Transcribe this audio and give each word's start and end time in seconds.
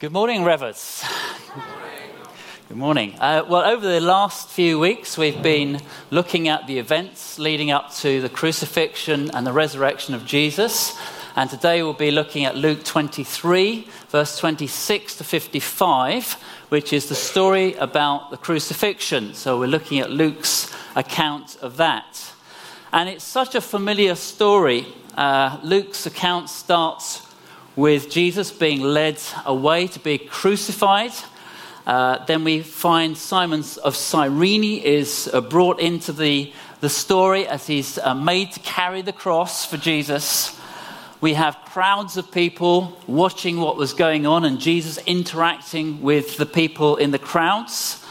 Good 0.00 0.12
morning, 0.12 0.44
Revers. 0.44 1.02
Good 2.68 2.76
morning. 2.76 3.16
Uh, 3.18 3.44
well, 3.48 3.64
over 3.68 3.84
the 3.84 4.00
last 4.00 4.48
few 4.48 4.78
weeks, 4.78 5.18
we've 5.18 5.42
been 5.42 5.80
looking 6.12 6.46
at 6.46 6.68
the 6.68 6.78
events 6.78 7.40
leading 7.40 7.72
up 7.72 7.92
to 7.96 8.20
the 8.20 8.28
crucifixion 8.28 9.28
and 9.34 9.44
the 9.44 9.52
resurrection 9.52 10.14
of 10.14 10.24
Jesus. 10.24 10.96
And 11.34 11.50
today 11.50 11.82
we'll 11.82 11.94
be 11.94 12.12
looking 12.12 12.44
at 12.44 12.54
Luke 12.54 12.84
23, 12.84 13.88
verse 14.10 14.38
26 14.38 15.16
to 15.16 15.24
55, 15.24 16.34
which 16.68 16.92
is 16.92 17.08
the 17.08 17.16
story 17.16 17.74
about 17.74 18.30
the 18.30 18.36
crucifixion. 18.36 19.34
So 19.34 19.58
we're 19.58 19.66
looking 19.66 19.98
at 19.98 20.12
Luke's 20.12 20.72
account 20.94 21.56
of 21.60 21.76
that. 21.78 22.32
And 22.92 23.08
it's 23.08 23.24
such 23.24 23.56
a 23.56 23.60
familiar 23.60 24.14
story. 24.14 24.86
Uh, 25.16 25.58
Luke's 25.64 26.06
account 26.06 26.50
starts 26.50 27.27
with 27.78 28.10
Jesus 28.10 28.50
being 28.50 28.80
led 28.80 29.20
away 29.46 29.86
to 29.86 30.00
be 30.00 30.18
crucified. 30.18 31.12
Uh, 31.86 32.24
then 32.24 32.42
we 32.42 32.60
find 32.60 33.16
Simon 33.16 33.62
of 33.84 33.94
Cyrene 33.94 34.82
is 34.82 35.30
uh, 35.32 35.40
brought 35.40 35.78
into 35.78 36.12
the, 36.12 36.52
the 36.80 36.88
story 36.88 37.46
as 37.46 37.68
he's 37.68 37.96
uh, 37.98 38.16
made 38.16 38.50
to 38.50 38.58
carry 38.60 39.00
the 39.02 39.12
cross 39.12 39.64
for 39.64 39.76
Jesus. 39.76 40.58
We 41.20 41.34
have 41.34 41.56
crowds 41.66 42.16
of 42.16 42.32
people 42.32 42.98
watching 43.06 43.60
what 43.60 43.76
was 43.76 43.92
going 43.92 44.26
on 44.26 44.44
and 44.44 44.58
Jesus 44.58 44.98
interacting 45.06 46.02
with 46.02 46.36
the 46.36 46.46
people 46.46 46.96
in 46.96 47.12
the 47.12 47.18
crowds. 47.20 48.04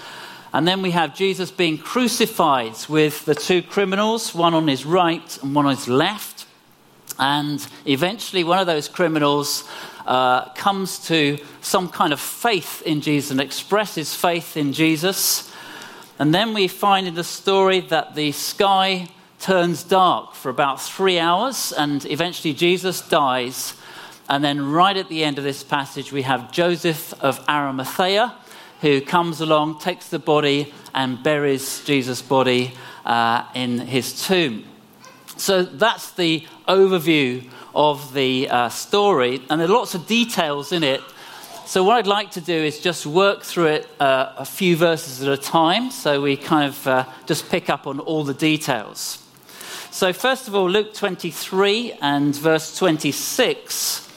And 0.54 0.66
then 0.66 0.82
we 0.82 0.92
have 0.92 1.14
Jesus 1.14 1.52
being 1.52 1.78
crucified 1.78 2.76
with 2.88 3.26
the 3.26 3.36
two 3.36 3.62
criminals, 3.62 4.34
one 4.34 4.54
on 4.54 4.70
his 4.70 4.86
right 4.86 5.44
and 5.44 5.54
one 5.54 5.66
on 5.66 5.76
his 5.76 5.90
left. 5.90 6.37
And 7.20 7.66
eventually, 7.86 8.44
one 8.44 8.60
of 8.60 8.68
those 8.68 8.88
criminals 8.88 9.64
uh, 10.06 10.50
comes 10.54 11.00
to 11.08 11.38
some 11.62 11.90
kind 11.90 12.14
of 12.14 12.20
faith 12.20 12.82
in 12.84 13.02
Jesus 13.02 13.32
and 13.32 13.42
expresses 13.42 14.14
faith 14.14 14.56
in 14.56 14.74
Jesus. 14.74 15.52
And 16.20 16.34
then 16.34 16.54
we 16.54 16.68
find 16.68 17.08
in 17.08 17.16
the 17.16 17.24
story 17.24 17.82
that 17.82 18.16
the 18.16 18.32
sky 18.32 19.10
turns 19.40 19.84
dark 19.84 20.34
for 20.34 20.50
about 20.50 20.82
three 20.82 21.20
hours, 21.20 21.72
and 21.72 22.06
eventually 22.06 22.54
Jesus 22.54 23.02
dies. 23.02 23.74
And 24.30 24.44
then, 24.44 24.72
right 24.72 24.98
at 24.98 25.10
the 25.10 25.24
end 25.24 25.38
of 25.38 25.44
this 25.44 25.64
passage, 25.64 26.12
we 26.12 26.24
have 26.24 26.52
Joseph 26.52 27.14
of 27.22 27.44
Arimathea 27.48 28.36
who 28.82 29.02
comes 29.02 29.42
along, 29.42 29.80
takes 29.80 30.10
the 30.10 30.20
body, 30.20 30.74
and 30.94 31.22
buries 31.24 31.84
Jesus' 31.84 32.22
body 32.22 32.74
uh, 33.06 33.44
in 33.56 33.80
his 33.80 34.26
tomb. 34.28 34.66
So 35.38 35.64
that's 35.64 36.12
the 36.12 36.46
overview 36.68 37.48
of 37.76 38.14
the 38.14 38.50
uh, 38.50 38.70
story, 38.70 39.42
and 39.50 39.62
there 39.62 39.68
are 39.68 39.72
lots 39.72 39.94
of 39.94 40.08
details 40.08 40.72
in 40.72 40.84
it. 40.84 41.02
So, 41.68 41.84
what 41.84 41.98
I'd 41.98 42.08
like 42.08 42.32
to 42.32 42.42
do 42.42 42.56
is 42.56 42.80
just 42.80 43.06
work 43.06 43.44
through 43.44 43.68
it 43.68 43.90
uh, 44.00 44.34
a 44.38 44.46
few 44.46 44.76
verses 44.76 45.22
at 45.22 45.32
a 45.32 45.38
time, 45.38 45.92
so 45.92 46.22
we 46.22 46.38
kind 46.38 46.70
of 46.70 46.88
uh, 46.88 47.06
just 47.28 47.50
pick 47.50 47.70
up 47.70 47.86
on 47.86 48.00
all 48.00 48.24
the 48.24 48.34
details. 48.34 49.24
So, 49.92 50.12
first 50.12 50.48
of 50.48 50.56
all, 50.56 50.70
Luke 50.70 50.94
23 50.94 51.94
and 52.02 52.36
verse 52.36 52.76
26 52.78 54.10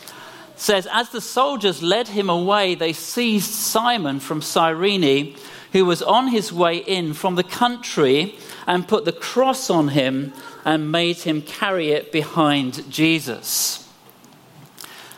says, 0.57 0.87
As 0.91 1.11
the 1.11 1.21
soldiers 1.21 1.83
led 1.83 2.09
him 2.09 2.31
away, 2.31 2.75
they 2.75 2.93
seized 2.93 3.51
Simon 3.51 4.21
from 4.21 4.43
Cyrene, 4.43 5.37
who 5.73 5.85
was 5.85 6.03
on 6.03 6.29
his 6.29 6.53
way 6.53 6.79
in 6.79 7.15
from 7.15 7.35
the 7.35 7.45
country, 7.45 8.39
and 8.67 8.89
put 8.89 9.05
the 9.05 9.13
cross 9.13 9.71
on 9.71 9.89
him 9.89 10.33
and 10.65 10.93
made 10.93 11.19
him 11.19 11.43
carry 11.43 11.91
it 11.91 12.13
behind 12.13 12.91
Jesus. 12.91 13.89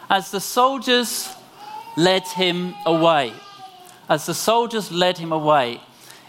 As 0.08 0.30
the 0.30 0.40
soldiers 0.40 1.28
led 1.96 2.26
him 2.26 2.74
away, 2.86 3.32
as 4.08 4.26
the 4.26 4.34
soldiers 4.34 4.92
led 4.92 5.18
him 5.18 5.32
away, 5.32 5.80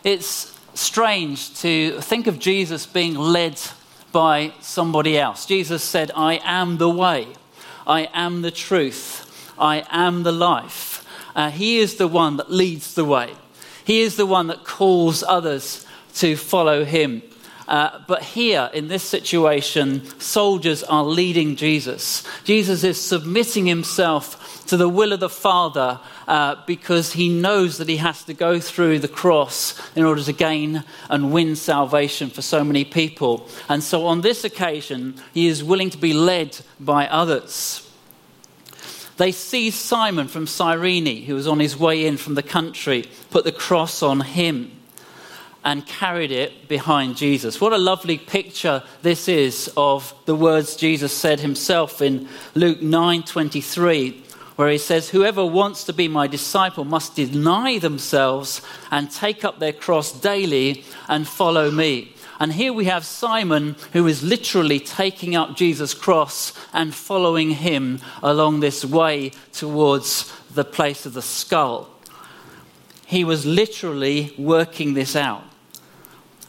it's 0.04 0.58
strange 0.74 1.60
to 1.60 2.00
think 2.02 2.28
of 2.28 2.40
Jesus 2.40 2.86
being 2.86 3.16
led 3.16 3.60
by 4.12 4.54
somebody 4.62 5.18
else. 5.18 5.46
Jesus 5.46 5.84
said, 5.84 6.12
I 6.16 6.40
am 6.44 6.78
the 6.78 6.90
way, 6.90 7.28
I 7.86 8.10
am 8.14 8.42
the 8.42 8.52
truth, 8.52 9.54
I 9.58 9.86
am 9.90 10.24
the 10.24 10.32
life. 10.32 11.06
Uh, 11.36 11.50
he 11.50 11.80
is 11.80 11.96
the 11.96 12.08
one 12.08 12.38
that 12.38 12.52
leads 12.52 12.94
the 12.94 13.06
way, 13.06 13.34
He 13.86 14.02
is 14.02 14.16
the 14.16 14.26
one 14.26 14.48
that 14.48 14.64
calls 14.64 15.24
others 15.24 15.83
to 16.16 16.36
follow 16.36 16.86
Him. 16.86 17.22
Uh, 17.68 18.02
but 18.08 18.22
here, 18.22 18.70
in 18.74 18.88
this 18.88 19.04
situation, 19.04 20.04
soldiers 20.20 20.84
are 20.84 21.04
leading 21.04 21.56
Jesus. 21.56 22.24
Jesus 22.44 22.84
is 22.84 23.00
submitting 23.00 23.66
himself 23.66 24.66
to 24.68 24.76
the 24.76 24.90
will 24.90 25.14
of 25.14 25.20
the 25.20 25.30
Father 25.30 26.00
uh, 26.28 26.56
because 26.68 27.14
he 27.14 27.30
knows 27.30 27.78
that 27.78 27.88
he 27.88 27.98
has 27.98 28.24
to 28.26 28.34
go 28.34 28.60
through 28.60 29.00
the 29.00 29.08
cross 29.08 29.80
in 29.96 30.04
order 30.04 30.22
to 30.22 30.34
gain 30.34 30.84
and 31.10 31.32
win 31.32 31.56
salvation 31.56 32.30
for 32.30 32.42
so 32.42 32.64
many 32.64 32.84
people. 32.84 33.48
And 33.70 33.82
so, 33.82 34.06
on 34.08 34.22
this 34.22 34.44
occasion, 34.44 35.16
he 35.34 35.48
is 35.48 35.64
willing 35.64 35.90
to 35.92 35.98
be 35.98 36.14
led 36.14 36.60
by 36.80 37.08
others. 37.08 37.90
They 39.18 39.32
seized 39.32 39.78
Simon 39.78 40.28
from 40.28 40.48
Cyrene, 40.48 41.24
who 41.24 41.36
was 41.36 41.48
on 41.48 41.60
his 41.60 41.78
way 41.78 42.06
in 42.06 42.18
from 42.18 42.34
the 42.34 42.44
country, 42.44 43.06
put 43.30 43.46
the 43.46 43.52
cross 43.52 44.02
on 44.02 44.22
him 44.22 44.72
and 45.64 45.86
carried 45.86 46.32
it 46.32 46.68
behind 46.68 47.16
Jesus. 47.16 47.62
What 47.62 47.74
a 47.74 47.78
lovely 47.78 48.18
picture 48.18 48.84
this 49.02 49.28
is 49.28 49.72
of 49.78 50.14
the 50.26 50.36
words 50.36 50.76
Jesus 50.76 51.14
said 51.14 51.40
himself 51.40 52.02
in 52.02 52.28
Luke 52.56 52.82
9:23 52.82 54.24
where 54.56 54.70
he 54.70 54.78
says 54.78 55.10
whoever 55.10 55.46
wants 55.46 55.84
to 55.86 55.94
be 55.94 56.08
my 56.08 56.28
disciple 56.28 56.86
must 56.86 57.16
deny 57.16 57.80
themselves 57.80 58.62
and 58.92 59.10
take 59.10 59.44
up 59.44 59.60
their 59.60 59.74
cross 59.74 60.12
daily 60.12 60.84
and 61.08 61.28
follow 61.28 61.72
me. 61.72 62.14
And 62.40 62.54
here 62.54 62.74
we 62.74 62.86
have 62.86 63.06
Simon 63.06 63.76
who 63.94 64.06
is 64.08 64.22
literally 64.22 64.80
taking 64.80 65.36
up 65.36 65.56
Jesus' 65.56 65.94
cross 65.94 66.54
and 66.74 66.94
following 66.94 67.52
him 67.52 68.00
along 68.22 68.60
this 68.60 68.84
way 68.84 69.32
towards 69.52 70.32
the 70.54 70.66
place 70.66 71.06
of 71.06 71.14
the 71.14 71.22
skull. 71.22 71.90
He 73.06 73.24
was 73.24 73.46
literally 73.46 74.34
working 74.38 74.94
this 74.94 75.16
out. 75.16 75.44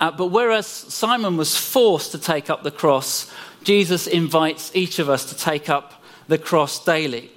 Uh, 0.00 0.10
but 0.10 0.26
whereas 0.26 0.66
Simon 0.66 1.36
was 1.36 1.56
forced 1.56 2.12
to 2.12 2.18
take 2.18 2.50
up 2.50 2.62
the 2.62 2.70
cross, 2.70 3.32
Jesus 3.62 4.06
invites 4.06 4.70
each 4.74 4.98
of 4.98 5.08
us 5.08 5.24
to 5.26 5.36
take 5.36 5.68
up 5.68 6.02
the 6.28 6.38
cross 6.38 6.84
daily. 6.84 7.30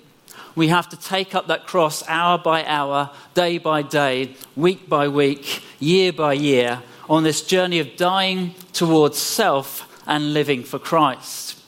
We 0.55 0.69
have 0.69 0.89
to 0.89 0.97
take 0.97 1.35
up 1.35 1.47
that 1.47 1.67
cross 1.67 2.03
hour 2.07 2.37
by 2.37 2.65
hour, 2.65 3.11
day 3.35 3.59
by 3.59 3.83
day, 3.83 4.35
week 4.55 4.89
by 4.89 5.07
week, 5.07 5.61
year 5.79 6.11
by 6.11 6.33
year, 6.33 6.81
on 7.07 7.23
this 7.23 7.43
journey 7.43 7.79
of 7.79 7.95
dying 7.95 8.55
towards 8.73 9.19
self 9.19 9.87
and 10.07 10.33
living 10.33 10.63
for 10.63 10.79
Christ. 10.79 11.59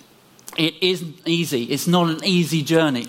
It 0.57 0.73
isn't 0.81 1.16
easy, 1.25 1.66
it's 1.66 1.88
not 1.88 2.09
an 2.09 2.25
easy 2.25 2.63
journey. 2.63 3.07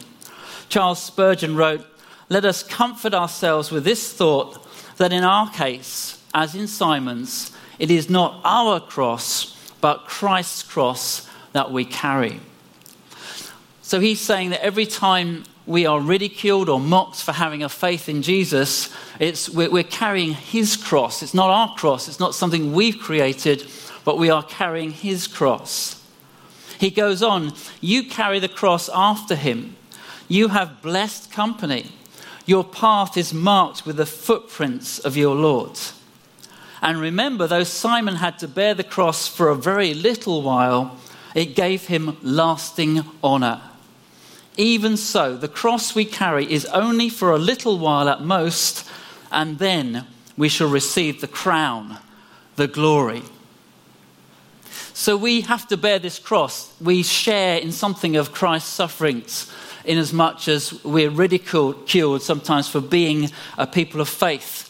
Charles 0.69 1.03
Spurgeon 1.03 1.57
wrote, 1.57 1.85
Let 2.29 2.45
us 2.45 2.63
comfort 2.63 3.15
ourselves 3.15 3.71
with 3.71 3.85
this 3.85 4.13
thought 4.13 4.65
that 4.99 5.13
in 5.13 5.25
our 5.25 5.51
case, 5.51 6.23
as 6.35 6.55
in 6.55 6.69
Simon's, 6.69 7.51
it 7.81 7.91
is 7.91 8.11
not 8.11 8.41
our 8.45 8.79
cross, 8.79 9.57
but 9.81 10.05
Christ's 10.07 10.63
cross 10.63 11.27
that 11.53 11.73
we 11.73 11.87
carry. 11.87 12.39
So 13.81 13.99
he's 13.99 14.21
saying 14.21 14.51
that 14.51 14.63
every 14.63 14.85
time 14.85 15.45
we 15.67 15.87
are 15.87 15.99
ridiculed 15.99 16.69
or 16.69 16.79
mocked 16.79 17.23
for 17.23 17.33
having 17.33 17.63
a 17.63 17.71
faith 17.71 18.09
in 18.09 18.21
Jesus, 18.21 18.95
it's, 19.19 19.49
we're, 19.49 19.71
we're 19.71 19.83
carrying 19.83 20.35
his 20.35 20.77
cross. 20.77 21.23
It's 21.23 21.33
not 21.33 21.49
our 21.49 21.75
cross, 21.75 22.07
it's 22.07 22.21
not 22.21 22.35
something 22.35 22.75
we've 22.75 22.99
created, 22.99 23.67
but 24.05 24.19
we 24.19 24.29
are 24.29 24.43
carrying 24.43 24.91
his 24.91 25.27
cross. 25.27 26.07
He 26.79 26.91
goes 26.91 27.23
on, 27.23 27.53
You 27.81 28.05
carry 28.05 28.41
the 28.41 28.49
cross 28.49 28.91
after 28.95 29.35
him. 29.35 29.75
You 30.29 30.49
have 30.49 30.83
blessed 30.83 31.33
company. 31.33 31.87
Your 32.45 32.65
path 32.65 33.17
is 33.17 33.33
marked 33.33 33.87
with 33.87 33.97
the 33.97 34.07
footprints 34.07 34.99
of 34.99 35.17
your 35.17 35.35
Lord. 35.35 35.79
And 36.83 37.01
remember, 37.01 37.47
though 37.47 37.65
Simon 37.65 38.17
had 38.17 38.39
to 38.39 38.49
bear 38.49 38.75
the 38.75 38.85
cross 38.85 39.29
for 39.29 39.49
a 39.49 39.57
very 39.57 39.93
little 39.93 40.43
while, 40.43 40.97
it 41.35 41.55
gave 41.55 41.87
him 41.87 42.17
lasting 42.23 43.05
honor. 43.23 43.61
Even 44.57 44.97
so, 44.97 45.37
the 45.37 45.49
cross 45.49 45.95
we 45.95 46.05
carry 46.05 46.51
is 46.51 46.65
only 46.67 47.09
for 47.09 47.31
a 47.31 47.39
little 47.39 47.79
while 47.79 48.09
at 48.09 48.23
most, 48.23 48.89
and 49.31 49.59
then 49.59 50.07
we 50.37 50.49
shall 50.49 50.69
receive 50.69 51.21
the 51.21 51.29
crown, 51.29 51.99
the 52.57 52.67
glory. 52.67 53.23
So 54.93 55.17
we 55.17 55.43
have 55.43 55.69
to 55.69 55.77
bear 55.77 55.99
this 55.99 56.19
cross. 56.19 56.75
We 56.81 57.03
share 57.03 57.59
in 57.59 57.73
something 57.73 58.17
of 58.17 58.33
Christ's 58.33 58.73
sufferings, 58.73 59.51
inasmuch 59.85 60.49
as 60.49 60.83
we're 60.85 61.11
ridiculed 61.11 62.23
sometimes 62.23 62.69
for 62.69 62.81
being 62.81 63.31
a 63.57 63.67
people 63.67 64.01
of 64.01 64.09
faith. 64.09 64.70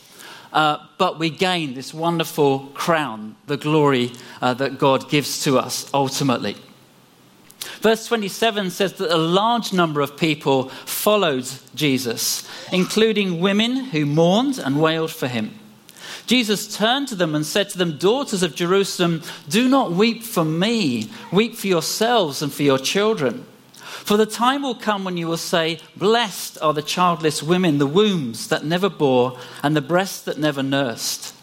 Uh, 0.53 0.79
but 0.99 1.19
we 1.19 1.31
gain 1.31 1.75
this 1.75 1.95
wonderful 1.95 2.61
crown, 2.75 3.37
the 3.47 3.57
glory 3.57 4.13
uh, 4.43 4.55
that 4.55 4.79
God 4.79 5.09
gives 5.09 5.45
to 5.45 5.59
us 5.59 5.89
ultimately. 5.95 6.57
Verse 7.81 8.07
27 8.07 8.71
says 8.71 8.95
that 8.95 9.15
a 9.15 9.17
large 9.17 9.73
number 9.73 10.01
of 10.01 10.17
people 10.17 10.69
followed 10.69 11.49
Jesus, 11.75 12.49
including 12.73 13.41
women 13.41 13.77
who 13.77 14.05
mourned 14.07 14.59
and 14.59 14.81
wailed 14.81 15.11
for 15.11 15.29
him. 15.29 15.59
Jesus 16.27 16.77
turned 16.77 17.09
to 17.09 17.15
them 17.15 17.35
and 17.35 17.45
said 17.45 17.71
to 17.71 17.79
them, 17.79 17.99
Daughters 17.99 18.43
of 18.43 18.55
Jerusalem, 18.55 19.23
do 19.49 19.69
not 19.69 19.93
weep 19.93 20.23
for 20.23 20.45
me, 20.45 21.11
weep 21.33 21.57
for 21.57 21.67
yourselves 21.67 22.43
and 22.43 22.53
for 22.53 22.63
your 22.63 22.79
children. 22.79 23.47
For 24.05 24.17
the 24.17 24.27
time 24.27 24.63
will 24.63 24.75
come 24.75 25.05
when 25.05 25.17
you 25.17 25.29
will 25.29 25.37
say, 25.37 25.79
Blessed 25.97 26.59
are 26.61 26.75
the 26.75 26.83
childless 26.83 27.43
women, 27.43 27.79
the 27.79 27.87
wombs 27.87 28.49
that 28.49 28.65
never 28.65 28.89
bore, 28.89 29.39
and 29.63 29.77
the 29.77 29.81
breasts 29.81 30.23
that 30.23 30.39
never 30.39 30.63
nursed. 30.63 31.35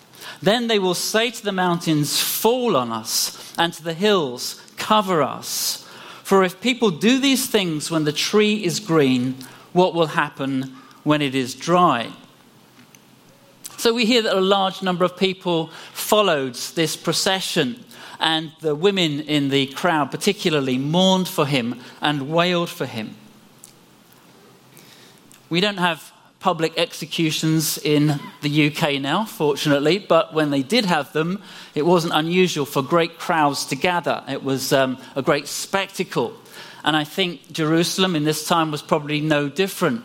Then 0.41 0.67
they 0.67 0.79
will 0.79 0.93
say 0.93 1.31
to 1.31 1.43
the 1.43 1.51
mountains, 1.51 2.19
Fall 2.21 2.75
on 2.75 2.91
us, 2.91 3.53
and 3.57 3.71
to 3.73 3.83
the 3.83 3.93
hills, 3.93 4.61
Cover 4.75 5.21
us. 5.21 5.87
For 6.23 6.43
if 6.43 6.59
people 6.59 6.91
do 6.91 7.19
these 7.19 7.47
things 7.47 7.89
when 7.89 8.03
the 8.03 8.11
tree 8.11 8.63
is 8.63 8.81
green, 8.81 9.35
what 9.71 9.93
will 9.93 10.07
happen 10.07 10.75
when 11.03 11.21
it 11.21 11.33
is 11.33 11.55
dry? 11.55 12.11
So 13.77 13.93
we 13.93 14.05
hear 14.05 14.23
that 14.23 14.35
a 14.35 14.41
large 14.41 14.81
number 14.81 15.05
of 15.05 15.15
people 15.15 15.67
followed 15.93 16.55
this 16.55 16.97
procession, 16.97 17.83
and 18.19 18.51
the 18.61 18.75
women 18.75 19.21
in 19.21 19.49
the 19.49 19.67
crowd, 19.67 20.11
particularly, 20.11 20.77
mourned 20.77 21.27
for 21.27 21.45
him 21.45 21.79
and 22.01 22.29
wailed 22.29 22.69
for 22.69 22.85
him. 22.85 23.15
We 25.49 25.61
don't 25.61 25.77
have 25.77 26.11
public 26.39 26.77
executions 26.77 27.77
in 27.77 28.19
the 28.41 28.67
UK 28.67 29.01
now, 29.01 29.25
fortunately, 29.25 29.97
but 29.97 30.33
when 30.33 30.49
they 30.49 30.61
did 30.61 30.85
have 30.85 31.11
them, 31.13 31.41
it 31.73 31.85
wasn't 31.85 32.13
unusual 32.13 32.65
for 32.65 32.81
great 32.81 33.17
crowds 33.17 33.65
to 33.65 33.75
gather. 33.75 34.23
It 34.27 34.43
was 34.43 34.71
um, 34.71 34.97
a 35.15 35.21
great 35.21 35.47
spectacle. 35.47 36.33
And 36.83 36.95
I 36.95 37.03
think 37.03 37.51
Jerusalem 37.51 38.15
in 38.15 38.23
this 38.23 38.47
time 38.47 38.71
was 38.71 38.81
probably 38.81 39.19
no 39.19 39.49
different. 39.49 40.03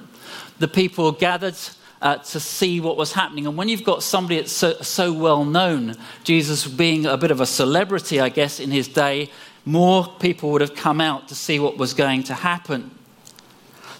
The 0.58 0.68
people 0.68 1.12
gathered 1.12 1.56
uh, 2.02 2.16
to 2.16 2.40
see 2.40 2.80
what 2.80 2.96
was 2.96 3.12
happening. 3.12 3.46
And 3.46 3.56
when 3.56 3.68
you've 3.68 3.84
got 3.84 4.02
somebody 4.02 4.36
that's 4.36 4.52
so, 4.52 4.74
so 4.82 5.12
well 5.12 5.44
known, 5.44 5.94
Jesus 6.24 6.66
being 6.66 7.06
a 7.06 7.16
bit 7.16 7.30
of 7.30 7.40
a 7.40 7.46
celebrity, 7.46 8.20
I 8.20 8.28
guess, 8.28 8.58
in 8.58 8.70
his 8.70 8.88
day, 8.88 9.30
more 9.64 10.08
people 10.18 10.50
would 10.50 10.60
have 10.60 10.74
come 10.74 11.00
out 11.00 11.28
to 11.28 11.36
see 11.36 11.60
what 11.60 11.78
was 11.78 11.94
going 11.94 12.24
to 12.24 12.34
happen. 12.34 12.90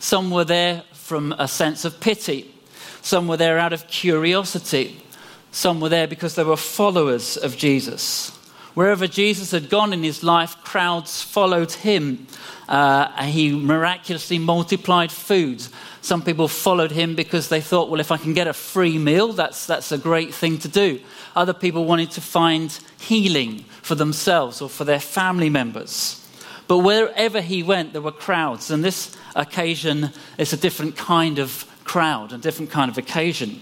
Some 0.01 0.33
were 0.33 0.45
there 0.45 0.83
from 0.93 1.33
a 1.39 1.47
sense 1.47 1.85
of 1.85 2.01
pity. 2.01 2.53
Some 3.03 3.29
were 3.29 3.37
there 3.37 3.59
out 3.59 3.73
of 3.73 3.87
curiosity. 3.87 5.01
Some 5.53 5.81
were 5.81 5.89
there 5.89 6.09
because 6.09 6.35
they 6.35 6.43
were 6.43 6.57
followers 6.57 7.37
of 7.37 7.57
Jesus. 7.57 8.37
Wherever 8.75 9.07
Jesus 9.07 9.51
had 9.51 9.69
gone 9.69 9.93
in 9.93 10.03
his 10.03 10.23
life, 10.23 10.57
crowds 10.65 11.23
followed 11.23 11.73
him. 11.73 12.27
Uh, 12.69 13.23
he 13.25 13.53
miraculously 13.53 14.39
multiplied 14.39 15.13
food. 15.13 15.63
Some 16.01 16.23
people 16.23 16.49
followed 16.49 16.91
him 16.91 17.15
because 17.15 17.49
they 17.49 17.61
thought, 17.61 17.91
well, 17.91 18.01
if 18.01 18.11
I 18.11 18.17
can 18.17 18.33
get 18.33 18.47
a 18.47 18.55
free 18.55 18.97
meal, 18.97 19.35
that's, 19.35 19.67
that's 19.67 19.93
a 19.93 19.99
great 19.99 20.33
thing 20.33 20.59
to 20.61 20.69
do. 20.69 21.01
Other 21.37 21.53
people 21.53 21.85
wanted 21.85 22.11
to 22.13 22.21
find 22.21 22.77
healing 22.99 23.65
for 23.83 23.95
themselves 23.95 24.63
or 24.63 24.71
for 24.71 24.85
their 24.85 25.01
family 25.01 25.51
members. 25.51 26.19
But 26.67 26.79
wherever 26.79 27.43
he 27.43 27.63
went, 27.63 27.93
there 27.93 28.01
were 28.01 28.13
crowds. 28.13 28.71
And 28.71 28.83
this 28.83 29.17
occasion 29.37 30.11
is 30.39 30.53
a 30.53 30.57
different 30.57 30.97
kind 30.97 31.39
of 31.39 31.67
crowd, 31.85 32.33
a 32.33 32.39
different 32.39 32.71
kind 32.71 32.91
of 32.91 32.97
occasion. 32.97 33.61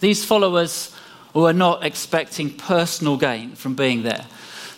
These 0.00 0.24
followers 0.24 0.91
were 1.40 1.52
not 1.52 1.84
expecting 1.84 2.50
personal 2.50 3.16
gain 3.16 3.54
from 3.54 3.74
being 3.74 4.02
there. 4.02 4.26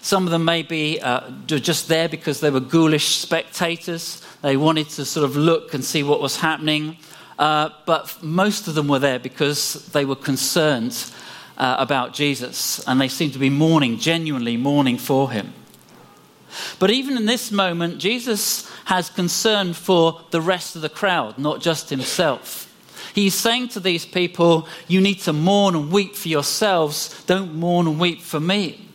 Some 0.00 0.26
of 0.26 0.30
them 0.30 0.44
may 0.44 0.62
be 0.62 1.00
uh, 1.00 1.30
just 1.46 1.88
there 1.88 2.08
because 2.08 2.40
they 2.40 2.50
were 2.50 2.60
ghoulish 2.60 3.16
spectators. 3.16 4.22
They 4.42 4.56
wanted 4.56 4.90
to 4.90 5.04
sort 5.04 5.24
of 5.24 5.34
look 5.34 5.74
and 5.74 5.82
see 5.82 6.02
what 6.02 6.20
was 6.20 6.36
happening. 6.36 6.98
Uh, 7.38 7.70
but 7.86 8.22
most 8.22 8.68
of 8.68 8.74
them 8.74 8.86
were 8.86 8.98
there 8.98 9.18
because 9.18 9.86
they 9.92 10.04
were 10.04 10.16
concerned 10.16 11.10
uh, 11.56 11.76
about 11.78 12.12
Jesus 12.12 12.86
and 12.86 13.00
they 13.00 13.08
seemed 13.08 13.32
to 13.32 13.38
be 13.38 13.50
mourning, 13.50 13.98
genuinely 13.98 14.56
mourning 14.56 14.98
for 14.98 15.30
him. 15.30 15.52
But 16.78 16.90
even 16.90 17.16
in 17.16 17.26
this 17.26 17.50
moment, 17.50 17.98
Jesus 17.98 18.70
has 18.84 19.10
concern 19.10 19.72
for 19.72 20.20
the 20.30 20.40
rest 20.40 20.76
of 20.76 20.82
the 20.82 20.88
crowd, 20.88 21.38
not 21.38 21.60
just 21.60 21.90
himself. 21.90 22.72
He's 23.14 23.34
saying 23.34 23.68
to 23.68 23.80
these 23.80 24.04
people, 24.04 24.66
You 24.88 25.00
need 25.00 25.20
to 25.20 25.32
mourn 25.32 25.76
and 25.76 25.92
weep 25.92 26.16
for 26.16 26.28
yourselves, 26.28 27.24
don't 27.26 27.54
mourn 27.54 27.86
and 27.86 28.00
weep 28.00 28.20
for 28.20 28.40
me. 28.40 28.88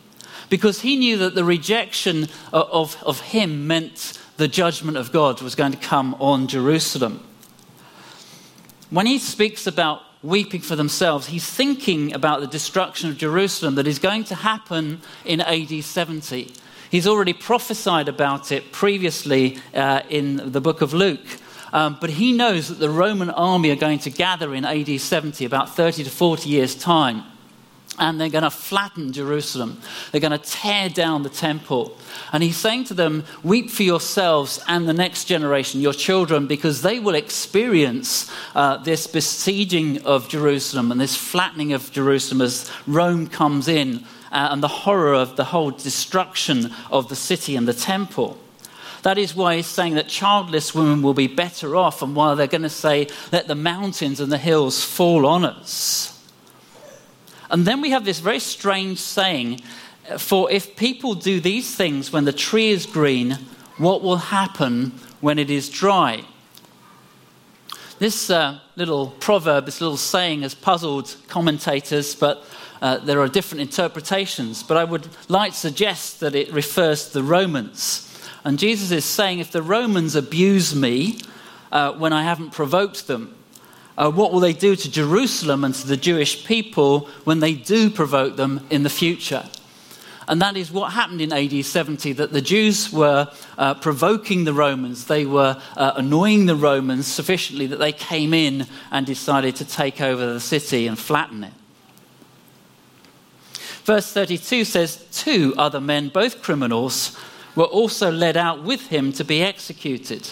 Because 0.50 0.82
he 0.82 0.96
knew 0.96 1.16
that 1.18 1.34
the 1.34 1.44
rejection 1.44 2.28
of, 2.52 3.02
of 3.02 3.20
him 3.20 3.66
meant 3.66 4.18
the 4.36 4.46
judgment 4.48 4.98
of 4.98 5.10
God 5.10 5.40
was 5.40 5.54
going 5.54 5.72
to 5.72 5.78
come 5.78 6.14
on 6.20 6.48
Jerusalem. 6.48 7.26
When 8.90 9.06
he 9.06 9.18
speaks 9.18 9.66
about 9.66 10.02
weeping 10.22 10.60
for 10.60 10.76
themselves, 10.76 11.28
he's 11.28 11.48
thinking 11.48 12.12
about 12.12 12.40
the 12.40 12.46
destruction 12.46 13.08
of 13.08 13.16
Jerusalem 13.16 13.76
that 13.76 13.86
is 13.86 13.98
going 13.98 14.24
to 14.24 14.34
happen 14.34 15.00
in 15.24 15.40
AD 15.40 15.82
70. 15.82 16.52
He's 16.90 17.06
already 17.06 17.32
prophesied 17.32 18.08
about 18.08 18.52
it 18.52 18.72
previously 18.72 19.58
uh, 19.72 20.02
in 20.10 20.52
the 20.52 20.60
book 20.60 20.82
of 20.82 20.92
Luke. 20.92 21.24
Um, 21.72 21.98
but 22.00 22.10
he 22.10 22.32
knows 22.32 22.68
that 22.68 22.78
the 22.78 22.90
Roman 22.90 23.30
army 23.30 23.70
are 23.70 23.76
going 23.76 24.00
to 24.00 24.10
gather 24.10 24.54
in 24.54 24.64
AD 24.64 25.00
70, 25.00 25.44
about 25.44 25.74
30 25.74 26.04
to 26.04 26.10
40 26.10 26.48
years' 26.48 26.74
time. 26.74 27.24
And 27.98 28.18
they're 28.18 28.30
going 28.30 28.44
to 28.44 28.50
flatten 28.50 29.12
Jerusalem. 29.12 29.80
They're 30.10 30.22
going 30.22 30.38
to 30.38 30.38
tear 30.38 30.88
down 30.88 31.22
the 31.22 31.28
temple. 31.28 31.98
And 32.32 32.42
he's 32.42 32.56
saying 32.56 32.84
to 32.84 32.94
them, 32.94 33.24
Weep 33.42 33.68
for 33.68 33.82
yourselves 33.82 34.62
and 34.66 34.88
the 34.88 34.94
next 34.94 35.24
generation, 35.24 35.80
your 35.80 35.92
children, 35.92 36.46
because 36.46 36.80
they 36.80 36.98
will 36.98 37.14
experience 37.14 38.30
uh, 38.54 38.78
this 38.78 39.06
besieging 39.06 40.02
of 40.06 40.28
Jerusalem 40.28 40.90
and 40.90 41.00
this 41.00 41.16
flattening 41.16 41.72
of 41.72 41.92
Jerusalem 41.92 42.40
as 42.40 42.70
Rome 42.86 43.26
comes 43.26 43.68
in 43.68 44.04
uh, 44.32 44.48
and 44.50 44.62
the 44.62 44.68
horror 44.68 45.14
of 45.14 45.36
the 45.36 45.44
whole 45.44 45.70
destruction 45.70 46.72
of 46.90 47.08
the 47.08 47.16
city 47.16 47.56
and 47.56 47.68
the 47.68 47.74
temple. 47.74 48.38
That 49.02 49.18
is 49.18 49.34
why 49.34 49.56
he's 49.56 49.66
saying 49.66 49.94
that 49.94 50.08
childless 50.08 50.74
women 50.74 51.02
will 51.02 51.14
be 51.14 51.26
better 51.26 51.76
off, 51.76 52.02
and 52.02 52.14
why 52.14 52.34
they're 52.34 52.46
going 52.46 52.62
to 52.62 52.68
say, 52.68 53.08
let 53.32 53.48
the 53.48 53.54
mountains 53.54 54.20
and 54.20 54.30
the 54.30 54.38
hills 54.38 54.84
fall 54.84 55.26
on 55.26 55.44
us. 55.44 56.16
And 57.50 57.66
then 57.66 57.80
we 57.80 57.90
have 57.90 58.04
this 58.04 58.20
very 58.20 58.38
strange 58.38 58.98
saying 58.98 59.62
for 60.18 60.50
if 60.50 60.76
people 60.76 61.14
do 61.14 61.40
these 61.40 61.74
things 61.74 62.12
when 62.12 62.24
the 62.24 62.32
tree 62.32 62.70
is 62.70 62.86
green, 62.86 63.38
what 63.76 64.02
will 64.02 64.16
happen 64.16 64.92
when 65.20 65.38
it 65.38 65.50
is 65.50 65.68
dry? 65.68 66.24
This 67.98 68.30
uh, 68.30 68.60
little 68.76 69.08
proverb, 69.20 69.66
this 69.66 69.80
little 69.80 69.96
saying, 69.96 70.42
has 70.42 70.54
puzzled 70.54 71.14
commentators, 71.28 72.14
but 72.14 72.44
uh, 72.80 72.96
there 72.98 73.20
are 73.20 73.28
different 73.28 73.60
interpretations, 73.60 74.62
but 74.62 74.76
I 74.76 74.84
would 74.84 75.06
like 75.28 75.52
to 75.52 75.58
suggest 75.58 76.20
that 76.20 76.34
it 76.34 76.50
refers 76.52 77.08
to 77.08 77.14
the 77.14 77.22
Romans. 77.22 78.06
And 78.44 78.58
Jesus 78.58 78.90
is 78.90 79.04
saying, 79.04 79.38
if 79.38 79.52
the 79.52 79.62
Romans 79.62 80.14
abuse 80.14 80.74
me 80.74 81.18
uh, 81.70 81.92
when 81.92 82.12
I 82.12 82.22
haven't 82.22 82.50
provoked 82.50 83.06
them, 83.06 83.34
uh, 83.98 84.10
what 84.10 84.32
will 84.32 84.40
they 84.40 84.54
do 84.54 84.74
to 84.76 84.90
Jerusalem 84.90 85.62
and 85.62 85.74
to 85.74 85.86
the 85.86 85.96
Jewish 85.96 86.46
people 86.46 87.08
when 87.24 87.40
they 87.40 87.52
do 87.54 87.90
provoke 87.90 88.36
them 88.36 88.66
in 88.70 88.82
the 88.82 88.90
future? 88.90 89.44
And 90.26 90.40
that 90.40 90.56
is 90.56 90.70
what 90.70 90.92
happened 90.92 91.20
in 91.20 91.32
AD 91.32 91.64
70 91.64 92.12
that 92.12 92.32
the 92.32 92.40
Jews 92.40 92.92
were 92.92 93.30
uh, 93.58 93.74
provoking 93.74 94.44
the 94.44 94.54
Romans. 94.54 95.06
They 95.06 95.26
were 95.26 95.60
uh, 95.76 95.92
annoying 95.96 96.46
the 96.46 96.54
Romans 96.54 97.08
sufficiently 97.08 97.66
that 97.66 97.80
they 97.80 97.92
came 97.92 98.32
in 98.32 98.66
and 98.92 99.04
decided 99.04 99.56
to 99.56 99.64
take 99.64 100.00
over 100.00 100.32
the 100.32 100.40
city 100.40 100.86
and 100.86 100.96
flatten 100.96 101.42
it. 101.42 101.52
Verse 103.84 104.12
32 104.12 104.64
says, 104.64 105.04
Two 105.12 105.52
other 105.58 105.80
men, 105.80 106.10
both 106.10 106.42
criminals, 106.42 107.18
were 107.54 107.64
also 107.64 108.10
led 108.10 108.36
out 108.36 108.62
with 108.62 108.88
him 108.88 109.12
to 109.12 109.24
be 109.24 109.42
executed. 109.42 110.28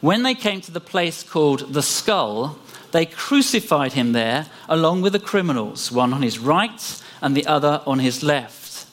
When 0.00 0.22
they 0.22 0.34
came 0.34 0.60
to 0.62 0.70
the 0.70 0.80
place 0.80 1.22
called 1.22 1.74
the 1.74 1.82
skull, 1.82 2.58
they 2.92 3.06
crucified 3.06 3.92
him 3.92 4.12
there 4.12 4.46
along 4.68 5.02
with 5.02 5.12
the 5.12 5.20
criminals, 5.20 5.92
one 5.92 6.12
on 6.12 6.22
his 6.22 6.38
right 6.38 7.02
and 7.20 7.36
the 7.36 7.46
other 7.46 7.82
on 7.86 7.98
his 7.98 8.22
left. 8.22 8.86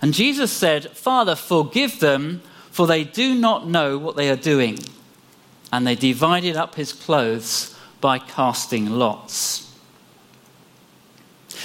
And 0.00 0.14
Jesus 0.14 0.52
said, 0.52 0.90
Father, 0.92 1.34
forgive 1.34 1.98
them, 1.98 2.40
for 2.70 2.86
they 2.86 3.02
do 3.04 3.34
not 3.34 3.66
know 3.66 3.98
what 3.98 4.16
they 4.16 4.30
are 4.30 4.36
doing. 4.36 4.78
And 5.72 5.86
they 5.86 5.96
divided 5.96 6.56
up 6.56 6.76
his 6.76 6.92
clothes 6.92 7.76
by 8.00 8.18
casting 8.18 8.90
lots. 8.90 9.64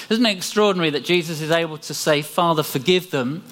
Isn't 0.10 0.26
it 0.26 0.36
extraordinary 0.36 0.90
that 0.90 1.06
Jesus 1.06 1.42
is 1.42 1.52
able 1.52 1.78
to 1.78 1.94
say, 1.94 2.22
Father, 2.22 2.64
forgive 2.64 3.12
them, 3.12 3.44